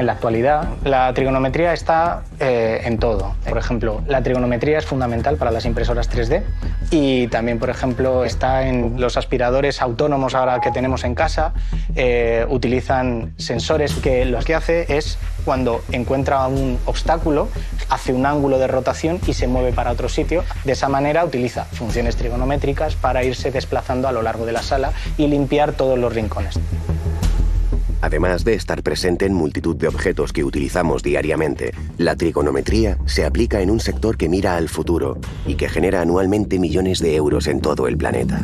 [0.00, 3.34] En la actualidad, la trigonometría está eh, en todo.
[3.46, 6.42] Por ejemplo, la trigonometría es fundamental para las impresoras 3D
[6.90, 11.52] y también, por ejemplo, está en los aspiradores autónomos ahora que tenemos en casa.
[11.96, 17.50] Eh, utilizan sensores que lo que hace es cuando encuentra un obstáculo,
[17.90, 20.44] hace un ángulo de rotación y se mueve para otro sitio.
[20.64, 24.92] De esa manera utiliza funciones trigonométricas para irse desplazando a lo largo de la sala
[25.18, 26.58] y limpiar todos los rincones.
[28.00, 33.60] Además de estar presente en multitud de objetos que utilizamos diariamente, la trigonometría se aplica
[33.60, 37.60] en un sector que mira al futuro y que genera anualmente millones de euros en
[37.60, 38.42] todo el planeta.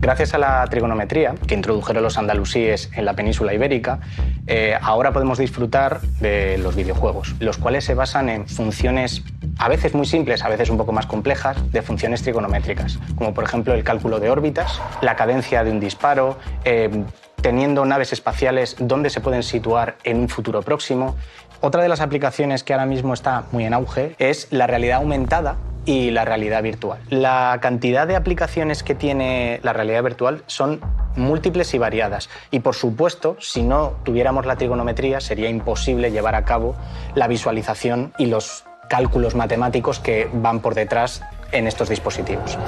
[0.00, 3.98] Gracias a la trigonometría que introdujeron los andalusíes en la península ibérica,
[4.46, 9.24] eh, ahora podemos disfrutar de los videojuegos, los cuales se basan en funciones
[9.58, 13.42] a veces muy simples, a veces un poco más complejas, de funciones trigonométricas, como por
[13.42, 17.04] ejemplo el cálculo de órbitas, la cadencia de un disparo, eh,
[17.42, 21.16] teniendo naves espaciales donde se pueden situar en un futuro próximo.
[21.60, 25.56] Otra de las aplicaciones que ahora mismo está muy en auge es la realidad aumentada
[25.88, 27.00] y la realidad virtual.
[27.08, 30.82] La cantidad de aplicaciones que tiene la realidad virtual son
[31.16, 32.28] múltiples y variadas.
[32.50, 36.76] Y por supuesto, si no tuviéramos la trigonometría, sería imposible llevar a cabo
[37.14, 41.22] la visualización y los cálculos matemáticos que van por detrás
[41.52, 42.58] en estos dispositivos.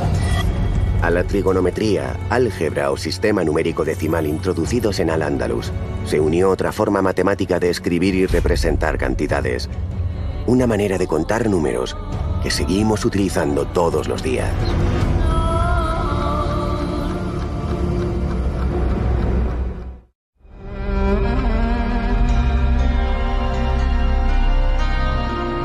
[1.03, 5.73] A la trigonometría, álgebra o sistema numérico decimal introducidos en Al-Ándalus,
[6.07, 9.69] se unió otra forma matemática de escribir y representar cantidades.
[10.51, 11.97] Una manera de contar números
[12.43, 14.51] que seguimos utilizando todos los días.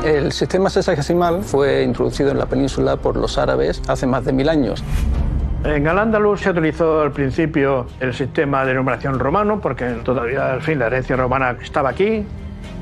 [0.04, 4.48] El sistema sexagesimal fue introducido en la península por los árabes hace más de mil
[4.48, 4.84] años.
[5.64, 10.78] En Al-Ándalus se utilizó al principio el sistema de numeración romano, porque todavía al fin
[10.78, 12.24] la herencia romana estaba aquí,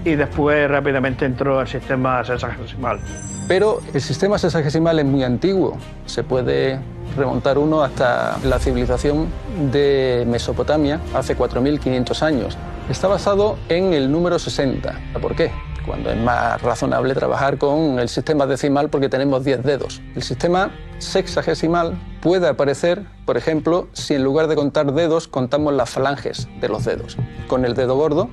[0.04, 3.00] y después rápidamente entró el sistema sexagesimal.
[3.48, 6.78] Pero el sistema sexagesimal es muy antiguo, se puede
[7.16, 9.28] remontar uno hasta la civilización
[9.70, 12.58] de Mesopotamia hace 4.500 años.
[12.88, 14.94] Está basado en el número 60.
[15.20, 15.50] ¿Por qué?
[15.86, 20.02] Cuando es más razonable trabajar con el sistema decimal porque tenemos 10 dedos.
[20.14, 25.90] El sistema sexagesimal puede aparecer, por ejemplo, si en lugar de contar dedos contamos las
[25.90, 27.18] falanges de los dedos.
[27.48, 28.30] Con el dedo gordo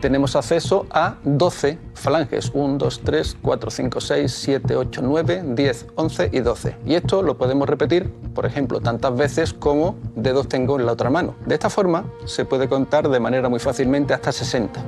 [0.00, 2.50] tenemos acceso a 12 falanges.
[2.54, 6.76] 1, 2, 3, 4, 5, 6, 7, 8, 9, 10, 11 y 12.
[6.86, 11.10] Y esto lo podemos repetir, por ejemplo, tantas veces como dedos tengo en la otra
[11.10, 11.34] mano.
[11.46, 14.80] De esta forma se puede contar de manera muy fácilmente hasta 60.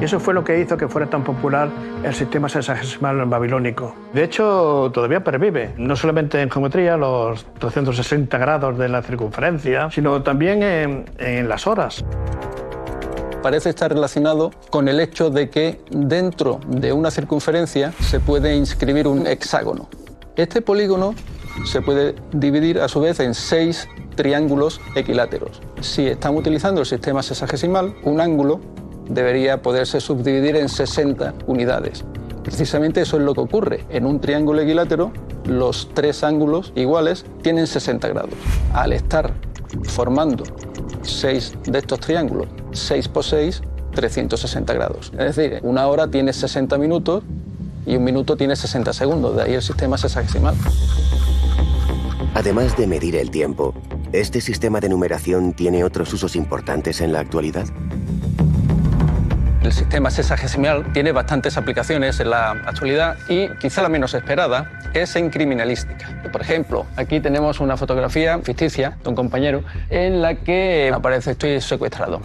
[0.00, 1.68] Y eso fue lo que hizo que fuera tan popular
[2.02, 3.94] el sistema sexagesimal babilónico.
[4.14, 10.22] De hecho, todavía pervive, no solamente en geometría, los 360 grados de la circunferencia, sino
[10.22, 12.02] también en, en las horas
[13.42, 19.06] parece estar relacionado con el hecho de que dentro de una circunferencia se puede inscribir
[19.06, 19.88] un hexágono.
[20.36, 21.14] Este polígono
[21.64, 25.60] se puede dividir a su vez en seis triángulos equiláteros.
[25.80, 28.60] Si estamos utilizando el sistema sexagesimal, un ángulo
[29.08, 32.04] debería poderse subdividir en 60 unidades.
[32.42, 33.84] Precisamente eso es lo que ocurre.
[33.90, 35.12] En un triángulo equilátero,
[35.44, 38.34] los tres ángulos iguales tienen 60 grados.
[38.72, 39.32] Al estar
[39.84, 40.44] formando
[41.02, 43.62] seis de estos triángulos, 6 por 6,
[43.94, 45.12] 360 grados.
[45.18, 47.24] Es decir, una hora tiene 60 minutos
[47.86, 50.54] y un minuto tiene 60 segundos, de ahí el sistema sexagesimal.
[52.34, 53.74] Además de medir el tiempo,
[54.12, 57.66] ¿este sistema de numeración tiene otros usos importantes en la actualidad?
[59.70, 65.14] El sistema sexagesimal tiene bastantes aplicaciones en la actualidad y quizá la menos esperada es
[65.14, 66.08] en criminalística.
[66.32, 71.60] Por ejemplo, aquí tenemos una fotografía ficticia de un compañero en la que aparece estoy
[71.60, 72.20] secuestrado.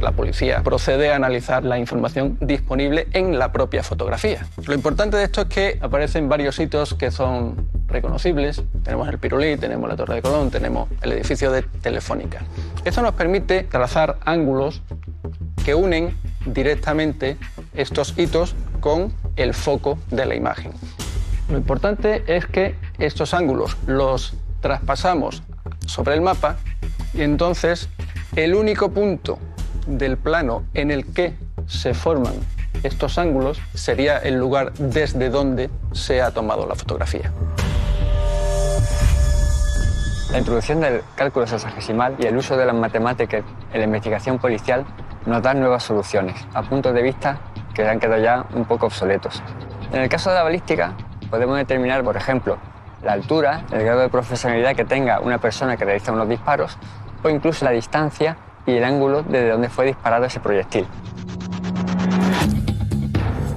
[0.00, 4.46] La policía procede a analizar la información disponible en la propia fotografía.
[4.64, 8.62] Lo importante de esto es que aparecen varios hitos que son reconocibles.
[8.84, 12.42] Tenemos el Pirulí, tenemos la Torre de Colón, tenemos el edificio de Telefónica.
[12.84, 14.82] Esto nos permite trazar ángulos
[15.64, 16.14] que unen
[16.46, 17.36] directamente
[17.74, 20.72] estos hitos con el foco de la imagen.
[21.50, 25.42] Lo importante es que estos ángulos los traspasamos
[25.86, 26.56] sobre el mapa
[27.14, 27.88] y entonces
[28.34, 29.38] el único punto
[29.86, 31.34] del plano en el que
[31.66, 32.34] se forman
[32.82, 37.32] estos ángulos sería el lugar desde donde se ha tomado la fotografía.
[40.30, 43.42] La introducción del cálculo sexagesimal y el uso de las matemáticas
[43.72, 44.84] en la investigación policial
[45.26, 47.38] nos nuevas soluciones, a puntos de vista
[47.74, 49.42] que han quedado ya un poco obsoletos.
[49.92, 50.92] En el caso de la balística,
[51.28, 52.58] podemos determinar, por ejemplo,
[53.02, 56.78] la altura, el grado de profesionalidad que tenga una persona que realiza unos disparos
[57.22, 60.86] o incluso la distancia y el ángulo desde donde fue disparado ese proyectil.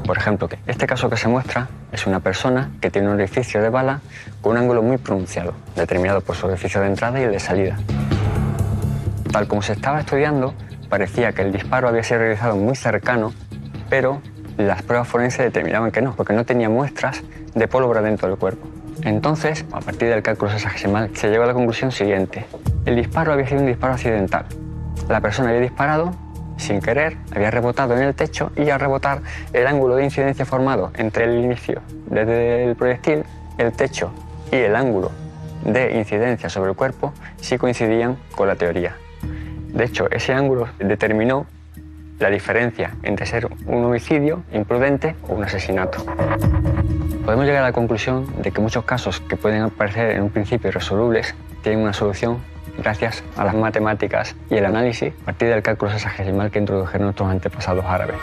[0.05, 3.69] Por ejemplo, este caso que se muestra es una persona que tiene un orificio de
[3.69, 4.01] bala
[4.41, 7.77] con un ángulo muy pronunciado, determinado por su orificio de entrada y el de salida.
[9.31, 10.55] Tal como se estaba estudiando,
[10.89, 13.33] parecía que el disparo había sido realizado muy cercano,
[13.89, 14.21] pero
[14.57, 17.21] las pruebas forenses determinaban que no, porque no tenía muestras
[17.55, 18.67] de pólvora dentro del cuerpo.
[19.03, 22.45] Entonces, a partir del cálculo sexagesimal, se llegó a la conclusión siguiente.
[22.85, 24.45] El disparo había sido un disparo accidental.
[25.07, 26.13] La persona había disparado
[26.57, 29.21] sin querer, había rebotado en el techo y al rebotar
[29.53, 33.23] el ángulo de incidencia formado entre el inicio desde el proyectil,
[33.57, 34.11] el techo
[34.51, 35.11] y el ángulo
[35.63, 38.95] de incidencia sobre el cuerpo sí coincidían con la teoría.
[39.73, 41.45] De hecho, ese ángulo determinó
[42.19, 46.03] la diferencia entre ser un homicidio imprudente o un asesinato.
[47.23, 50.69] Podemos llegar a la conclusión de que muchos casos que pueden parecer en un principio
[50.69, 52.39] irresolubles tienen una solución
[52.77, 57.29] gracias a las matemáticas y el análisis a partir del cálculo sexagesimal que introdujeron nuestros
[57.29, 58.17] antepasados árabes.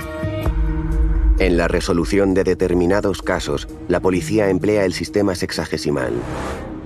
[1.38, 6.12] En la resolución de determinados casos, la policía emplea el sistema sexagesimal,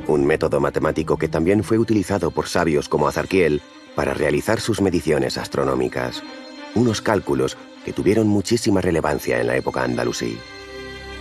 [0.08, 3.62] un método matemático que también fue utilizado por sabios como Azarquiel
[4.00, 6.22] para realizar sus mediciones astronómicas,
[6.74, 10.38] unos cálculos que tuvieron muchísima relevancia en la época andalusí.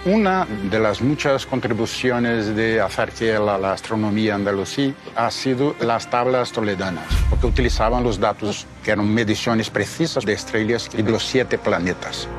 [0.05, 6.53] Una de las muchas contribuciones de Azarquiel a la astronomía andalusí ha sido las tablas
[6.53, 11.57] toledanas, porque utilizaban los datos que eran mediciones precisas de estrellas y de los siete
[11.57, 12.29] planetas.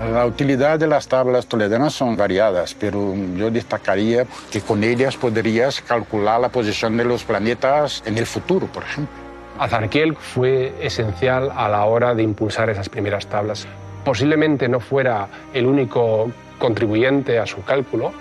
[0.00, 5.80] La utilidad de las tablas toledanas son variadas, pero yo destacaría que con ellas podrías
[5.80, 9.25] calcular la posición de los planetas en el futuro, por ejemplo.
[9.58, 13.66] Azarquiel fue esencial a la hora de impulsar esas primeras tablas.
[14.04, 18.12] Posiblemente no fuera el único contribuyente a su cálculo,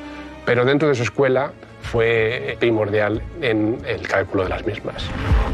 [0.45, 5.03] pero dentro de su escuela fue primordial en el cálculo de las mismas.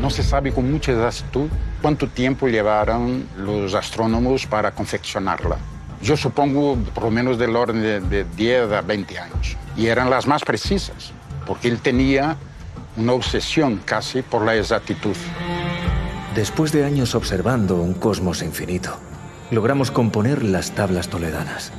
[0.01, 1.49] No se sabe con mucha exactitud
[1.81, 5.57] cuánto tiempo llevaron los astrónomos para confeccionarla.
[6.01, 9.57] Yo supongo por lo menos del orden de, de 10 a 20 años.
[9.75, 11.11] Y eran las más precisas,
[11.45, 12.37] porque él tenía
[12.97, 15.15] una obsesión casi por la exactitud.
[16.35, 18.97] Después de años observando un cosmos infinito,
[19.49, 21.71] logramos componer las tablas toledanas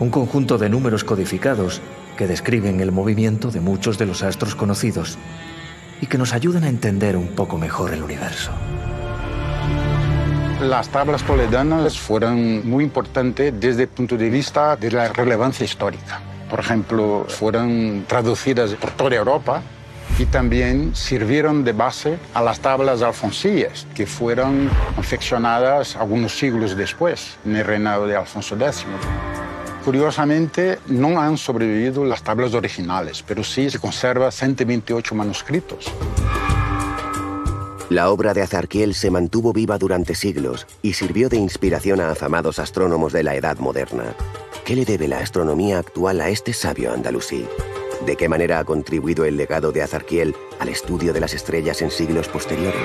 [0.00, 1.80] un conjunto de números codificados
[2.16, 5.18] que describen el movimiento de muchos de los astros conocidos
[6.00, 8.50] y que nos ayudan a entender un poco mejor el universo.
[10.62, 16.20] Las tablas toledanas fueron muy importantes desde el punto de vista de la relevancia histórica.
[16.48, 19.62] Por ejemplo, fueron traducidas por toda Europa
[20.20, 27.38] y también sirvieron de base a las tablas alfonsillas, que fueron confeccionadas algunos siglos después,
[27.46, 28.84] en el reinado de Alfonso X.
[29.82, 35.90] Curiosamente, no han sobrevivido las tablas originales, pero sí se conserva 128 manuscritos.
[37.88, 42.58] La obra de Azarquiel se mantuvo viva durante siglos y sirvió de inspiración a afamados
[42.58, 44.14] astrónomos de la Edad Moderna.
[44.66, 47.46] ¿Qué le debe la astronomía actual a este sabio andalusí?
[48.06, 51.90] ¿De qué manera ha contribuido el legado de Azarquiel al estudio de las estrellas en
[51.90, 52.80] siglos posteriores?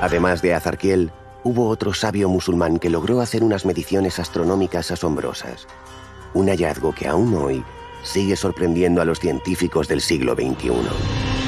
[0.00, 1.12] Además de Azarquiel,
[1.44, 5.68] hubo otro sabio musulmán que logró hacer unas mediciones astronómicas asombrosas.
[6.32, 7.62] Un hallazgo que aún hoy
[8.02, 11.39] sigue sorprendiendo a los científicos del siglo XXI.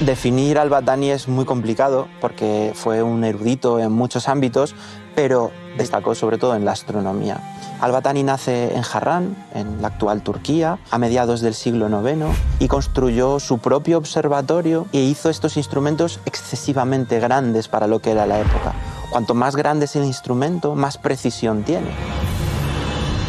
[0.00, 4.74] Definir al Batani es muy complicado porque fue un erudito en muchos ámbitos,
[5.14, 7.40] pero destacó sobre todo en la astronomía.
[7.80, 12.26] Al-Batani nace en Harran, en la actual Turquía, a mediados del siglo IX
[12.58, 18.26] y construyó su propio observatorio e hizo estos instrumentos excesivamente grandes para lo que era
[18.26, 18.74] la época.
[19.10, 21.88] Cuanto más grande es el instrumento, más precisión tiene.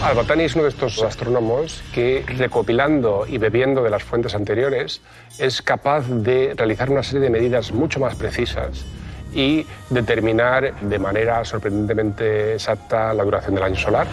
[0.05, 5.01] Al-Batani es uno de estos astrónomos que, recopilando y bebiendo de las fuentes anteriores,
[5.39, 8.85] es capaz de realizar una serie de medidas mucho más precisas
[9.33, 14.05] y determinar de manera sorprendentemente exacta la duración del año solar.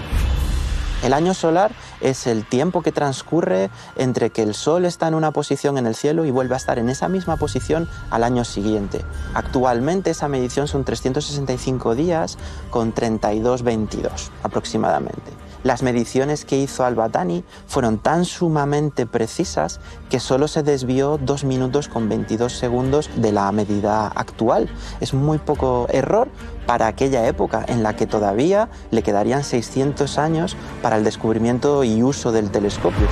[1.04, 5.30] El año solar es el tiempo que transcurre entre que el Sol está en una
[5.30, 9.04] posición en el cielo y vuelve a estar en esa misma posición al año siguiente.
[9.34, 12.38] Actualmente esa medición son 365 días
[12.70, 15.41] con 32-22 aproximadamente.
[15.62, 21.88] Las mediciones que hizo Al-Batani fueron tan sumamente precisas que solo se desvió 2 minutos
[21.88, 24.68] con 22 segundos de la medida actual.
[25.00, 26.28] Es muy poco error
[26.66, 32.02] para aquella época en la que todavía le quedarían 600 años para el descubrimiento y
[32.02, 33.08] uso del telescopio.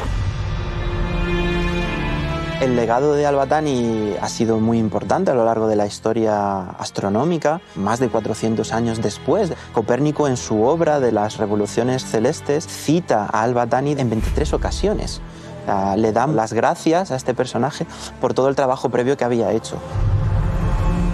[2.61, 7.62] El legado de Albatani ha sido muy importante a lo largo de la historia astronómica.
[7.74, 13.44] Más de 400 años después, Copérnico en su obra de las revoluciones celestes cita a
[13.44, 15.22] Albatani en 23 ocasiones.
[15.96, 17.86] Le dan las gracias a este personaje
[18.20, 19.78] por todo el trabajo previo que había hecho.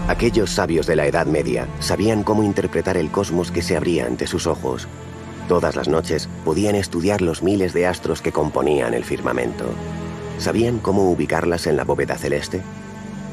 [0.08, 4.26] Aquellos sabios de la Edad Media sabían cómo interpretar el cosmos que se abría ante
[4.26, 4.88] sus ojos.
[5.46, 9.66] Todas las noches podían estudiar los miles de astros que componían el firmamento.
[10.38, 12.62] ¿Sabían cómo ubicarlas en la bóveda celeste?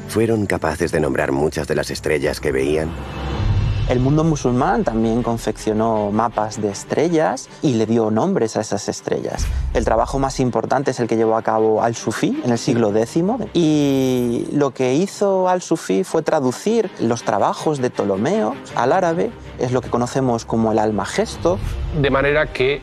[0.08, 2.90] ¿Fueron capaces de nombrar muchas de las estrellas que veían?
[3.88, 9.46] El mundo musulmán también confeccionó mapas de estrellas y le dio nombres a esas estrellas.
[9.74, 13.22] El trabajo más importante es el que llevó a cabo Al-Sufi en el siglo X
[13.52, 19.82] y lo que hizo Al-Sufi fue traducir los trabajos de Ptolomeo al árabe, es lo
[19.82, 21.58] que conocemos como el Almagesto.
[22.00, 22.80] De manera que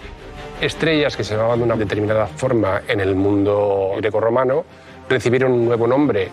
[0.62, 4.64] estrellas que se llamaban de una determinada forma en el mundo grecorromano
[5.10, 6.30] recibieron un nuevo nombre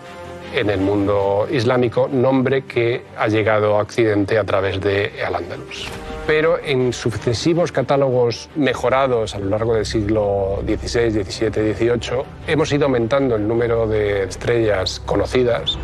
[0.53, 5.87] en el mundo islámico, nombre que ha llegado a Occidente a través de Al-Ándalus.
[6.25, 12.85] Pero en sucesivos catálogos mejorados a lo largo del siglo XVI, XVII, XVIII, hemos ido
[12.85, 15.77] aumentando el número de estrellas conocidas.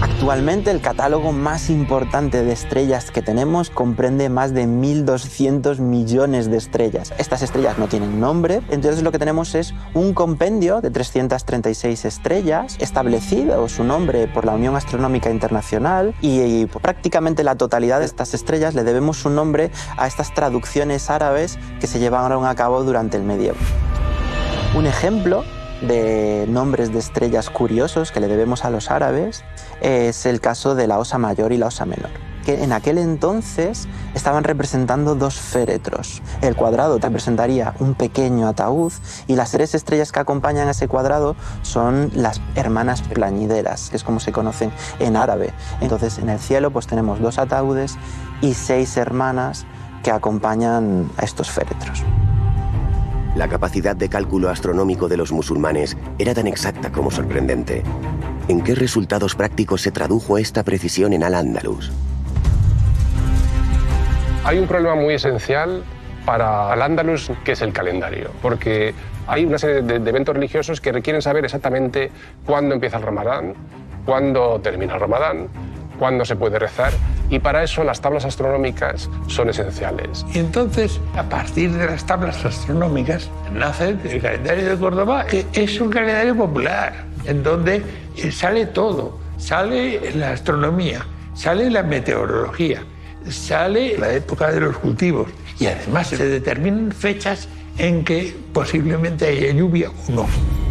[0.00, 6.56] Actualmente el catálogo más importante de estrellas que tenemos comprende más de 1.200 millones de
[6.56, 7.12] estrellas.
[7.18, 12.76] Estas estrellas no tienen nombre, entonces lo que tenemos es un compendio de 336 estrellas,
[12.78, 18.74] establecido su nombre por la Unión Astronómica Internacional y, prácticamente la totalidad de estas estrellas
[18.74, 23.24] le debemos su nombre a estas traducciones árabes que se llevaron a cabo durante el
[23.24, 23.58] medievo.
[24.76, 25.44] Un ejemplo
[25.82, 29.44] de nombres de estrellas curiosos que le debemos a los árabes
[29.80, 32.10] es el caso de la Osa Mayor y la Osa Menor
[32.48, 36.22] que en aquel entonces estaban representando dos féretros.
[36.40, 38.90] El cuadrado representaría un pequeño ataúd
[39.26, 44.02] y las tres estrellas que acompañan a ese cuadrado son las hermanas plañideras, que es
[44.02, 45.52] como se conocen en árabe.
[45.82, 47.98] Entonces en el cielo pues tenemos dos ataúdes
[48.40, 49.66] y seis hermanas
[50.02, 52.02] que acompañan a estos féretros.
[53.36, 57.82] La capacidad de cálculo astronómico de los musulmanes era tan exacta como sorprendente.
[58.48, 61.92] ¿En qué resultados prácticos se tradujo esta precisión en Al-Ándalus?
[64.44, 65.84] Hay un problema muy esencial
[66.24, 68.94] para Al-Ándalus, que es el calendario, porque
[69.26, 72.10] hay una serie de, eventos religiosos que requieren saber exactamente
[72.46, 73.54] cuándo empieza el Ramadán,
[74.06, 75.48] cuándo termina el Ramadán,
[75.98, 76.92] cuándo se puede rezar
[77.30, 80.24] y para eso las tablas astronómicas son esenciales.
[80.32, 85.80] Y entonces, a partir de las tablas astronómicas, nace el calendario de Córdoba, que es
[85.80, 87.82] un calendario popular, en donde
[88.30, 89.18] sale todo.
[89.36, 92.82] Sale la astronomía, sale la meteorología,
[93.28, 95.28] sale la época de los cultivos
[95.60, 97.48] y además se determinan fechas
[97.78, 100.67] en que posiblemente haya lluvia o no.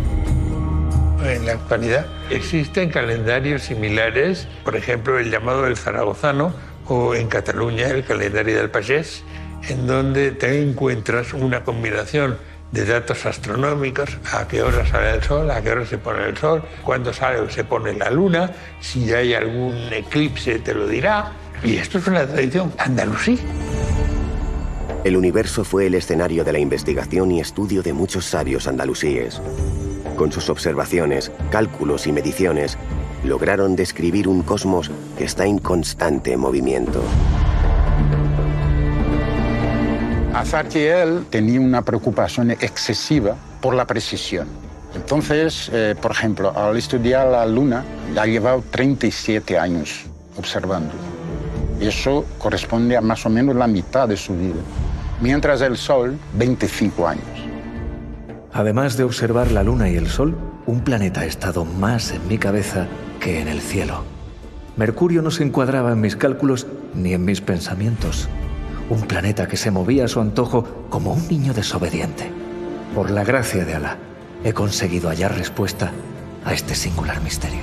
[1.27, 6.53] En la actualidad existen calendarios similares, por ejemplo el llamado el zaragozano
[6.87, 9.23] o en Cataluña el calendario del Pagés,
[9.67, 12.37] en donde te encuentras una combinación
[12.71, 16.37] de datos astronómicos, a qué hora sale el sol, a qué hora se pone el
[16.37, 21.33] sol, cuándo sale o se pone la luna, si hay algún eclipse te lo dirá.
[21.61, 23.37] Y esto es una tradición andalusí.
[25.03, 29.41] El universo fue el escenario de la investigación y estudio de muchos sabios andalusíes.
[30.17, 32.75] Con sus observaciones, cálculos y mediciones,
[33.23, 37.03] lograron describir un cosmos que está en constante movimiento.
[40.33, 44.47] Azarquiel tenía una preocupación excesiva por la precisión.
[44.95, 47.85] Entonces, eh, por ejemplo, al estudiar la Luna,
[48.19, 50.05] ha llevado 37 años
[50.35, 50.93] observando.
[51.79, 54.61] Eso corresponde a más o menos la mitad de su vida.
[55.19, 57.36] mientras el Sol 25 años.
[58.57, 60.35] Además de observar la Luna y el Sol,
[60.65, 62.87] un planeta ha estado más en mi cabeza
[63.19, 64.03] que en el cielo.
[64.77, 68.27] Mercurio no se encuadraba en mis cálculos ni en mis pensamientos.
[68.89, 72.31] Un planeta que se movía a su antojo como un niño desobediente.
[72.95, 73.97] Por la gracia de Alá,
[74.43, 75.91] he conseguido hallar respuesta
[76.43, 77.61] a este singular misterio.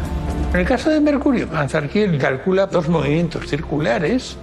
[0.53, 4.36] En el caso de Mercurio, Mazarquiel calcula dos movimientos circulares,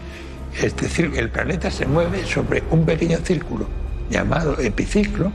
[0.61, 3.67] es decir, el planeta se mueve sobre un pequeño círculo
[4.09, 5.31] llamado epiciclo,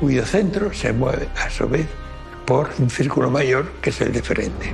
[0.00, 1.86] cuyo centro se mueve a su vez
[2.46, 4.72] por un círculo mayor que es el deferente.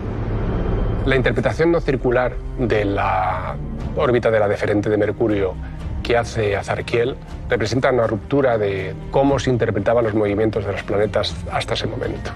[1.06, 3.56] La interpretación no circular de la
[3.96, 5.54] órbita de la deferente de Mercurio
[6.02, 7.16] que hace Azarquiel
[7.48, 12.30] representa una ruptura de cómo se interpretaban los movimientos de los planetas hasta ese momento.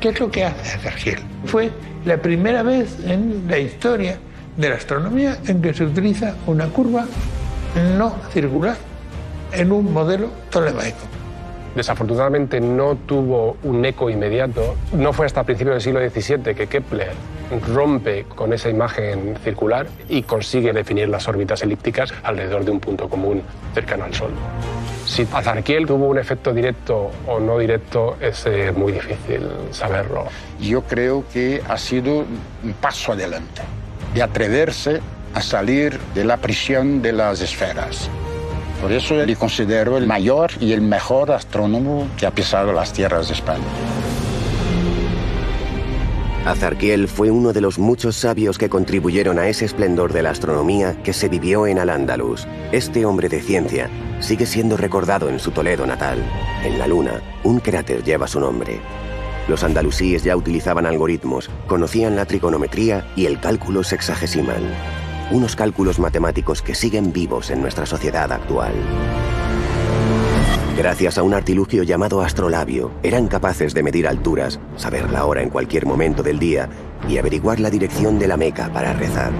[0.00, 1.18] ¿Qué es lo que hace Azarquiel?
[1.46, 1.70] Fue
[2.04, 4.18] la primera vez en la historia
[4.56, 7.06] de la astronomía en que se utiliza una curva
[7.96, 8.76] no circular
[9.52, 11.17] en un modelo tolemaico.
[11.74, 14.74] Desafortunadamente no tuvo un eco inmediato.
[14.92, 17.12] No fue hasta principios del siglo XVII que Kepler
[17.72, 23.08] rompe con esa imagen circular y consigue definir las órbitas elípticas alrededor de un punto
[23.08, 23.42] común
[23.74, 24.30] cercano al Sol.
[25.06, 30.26] Si Azarquiel tuvo un efecto directo o no directo es eh, muy difícil saberlo.
[30.60, 32.18] Yo creo que ha sido
[32.62, 33.62] un paso adelante,
[34.14, 35.00] de atreverse
[35.32, 38.10] a salir de la prisión de las esferas.
[38.80, 43.28] Por eso le considero el mayor y el mejor astrónomo que ha pisado las tierras
[43.28, 43.64] de España.
[46.44, 51.02] Azarquiel fue uno de los muchos sabios que contribuyeron a ese esplendor de la astronomía
[51.02, 52.46] que se vivió en Al-Ándalus.
[52.72, 56.22] Este hombre de ciencia sigue siendo recordado en su Toledo natal.
[56.64, 58.80] En la Luna, un cráter lleva su nombre.
[59.48, 64.62] Los andalusíes ya utilizaban algoritmos, conocían la trigonometría y el cálculo sexagesimal
[65.30, 68.72] unos cálculos matemáticos que siguen vivos en nuestra sociedad actual.
[70.76, 75.50] Gracias a un artilugio llamado astrolabio, eran capaces de medir alturas, saber la hora en
[75.50, 76.68] cualquier momento del día
[77.08, 79.32] y averiguar la dirección de la Meca para rezar.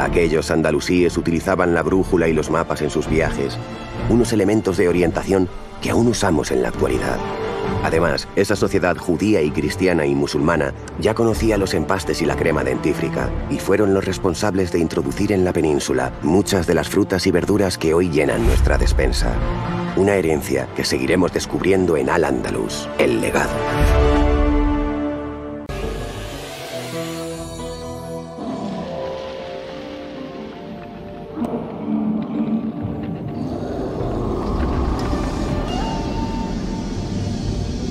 [0.00, 3.56] Aquellos andalusíes utilizaban la brújula y los mapas en sus viajes,
[4.08, 5.48] unos elementos de orientación
[5.80, 7.18] que aún usamos en la actualidad.
[7.82, 12.64] Además, esa sociedad judía y cristiana y musulmana ya conocía los empastes y la crema
[12.64, 17.30] dentífrica y fueron los responsables de introducir en la península muchas de las frutas y
[17.30, 19.32] verduras que hoy llenan nuestra despensa.
[19.96, 23.50] Una herencia que seguiremos descubriendo en Al-Ándalus, el legado.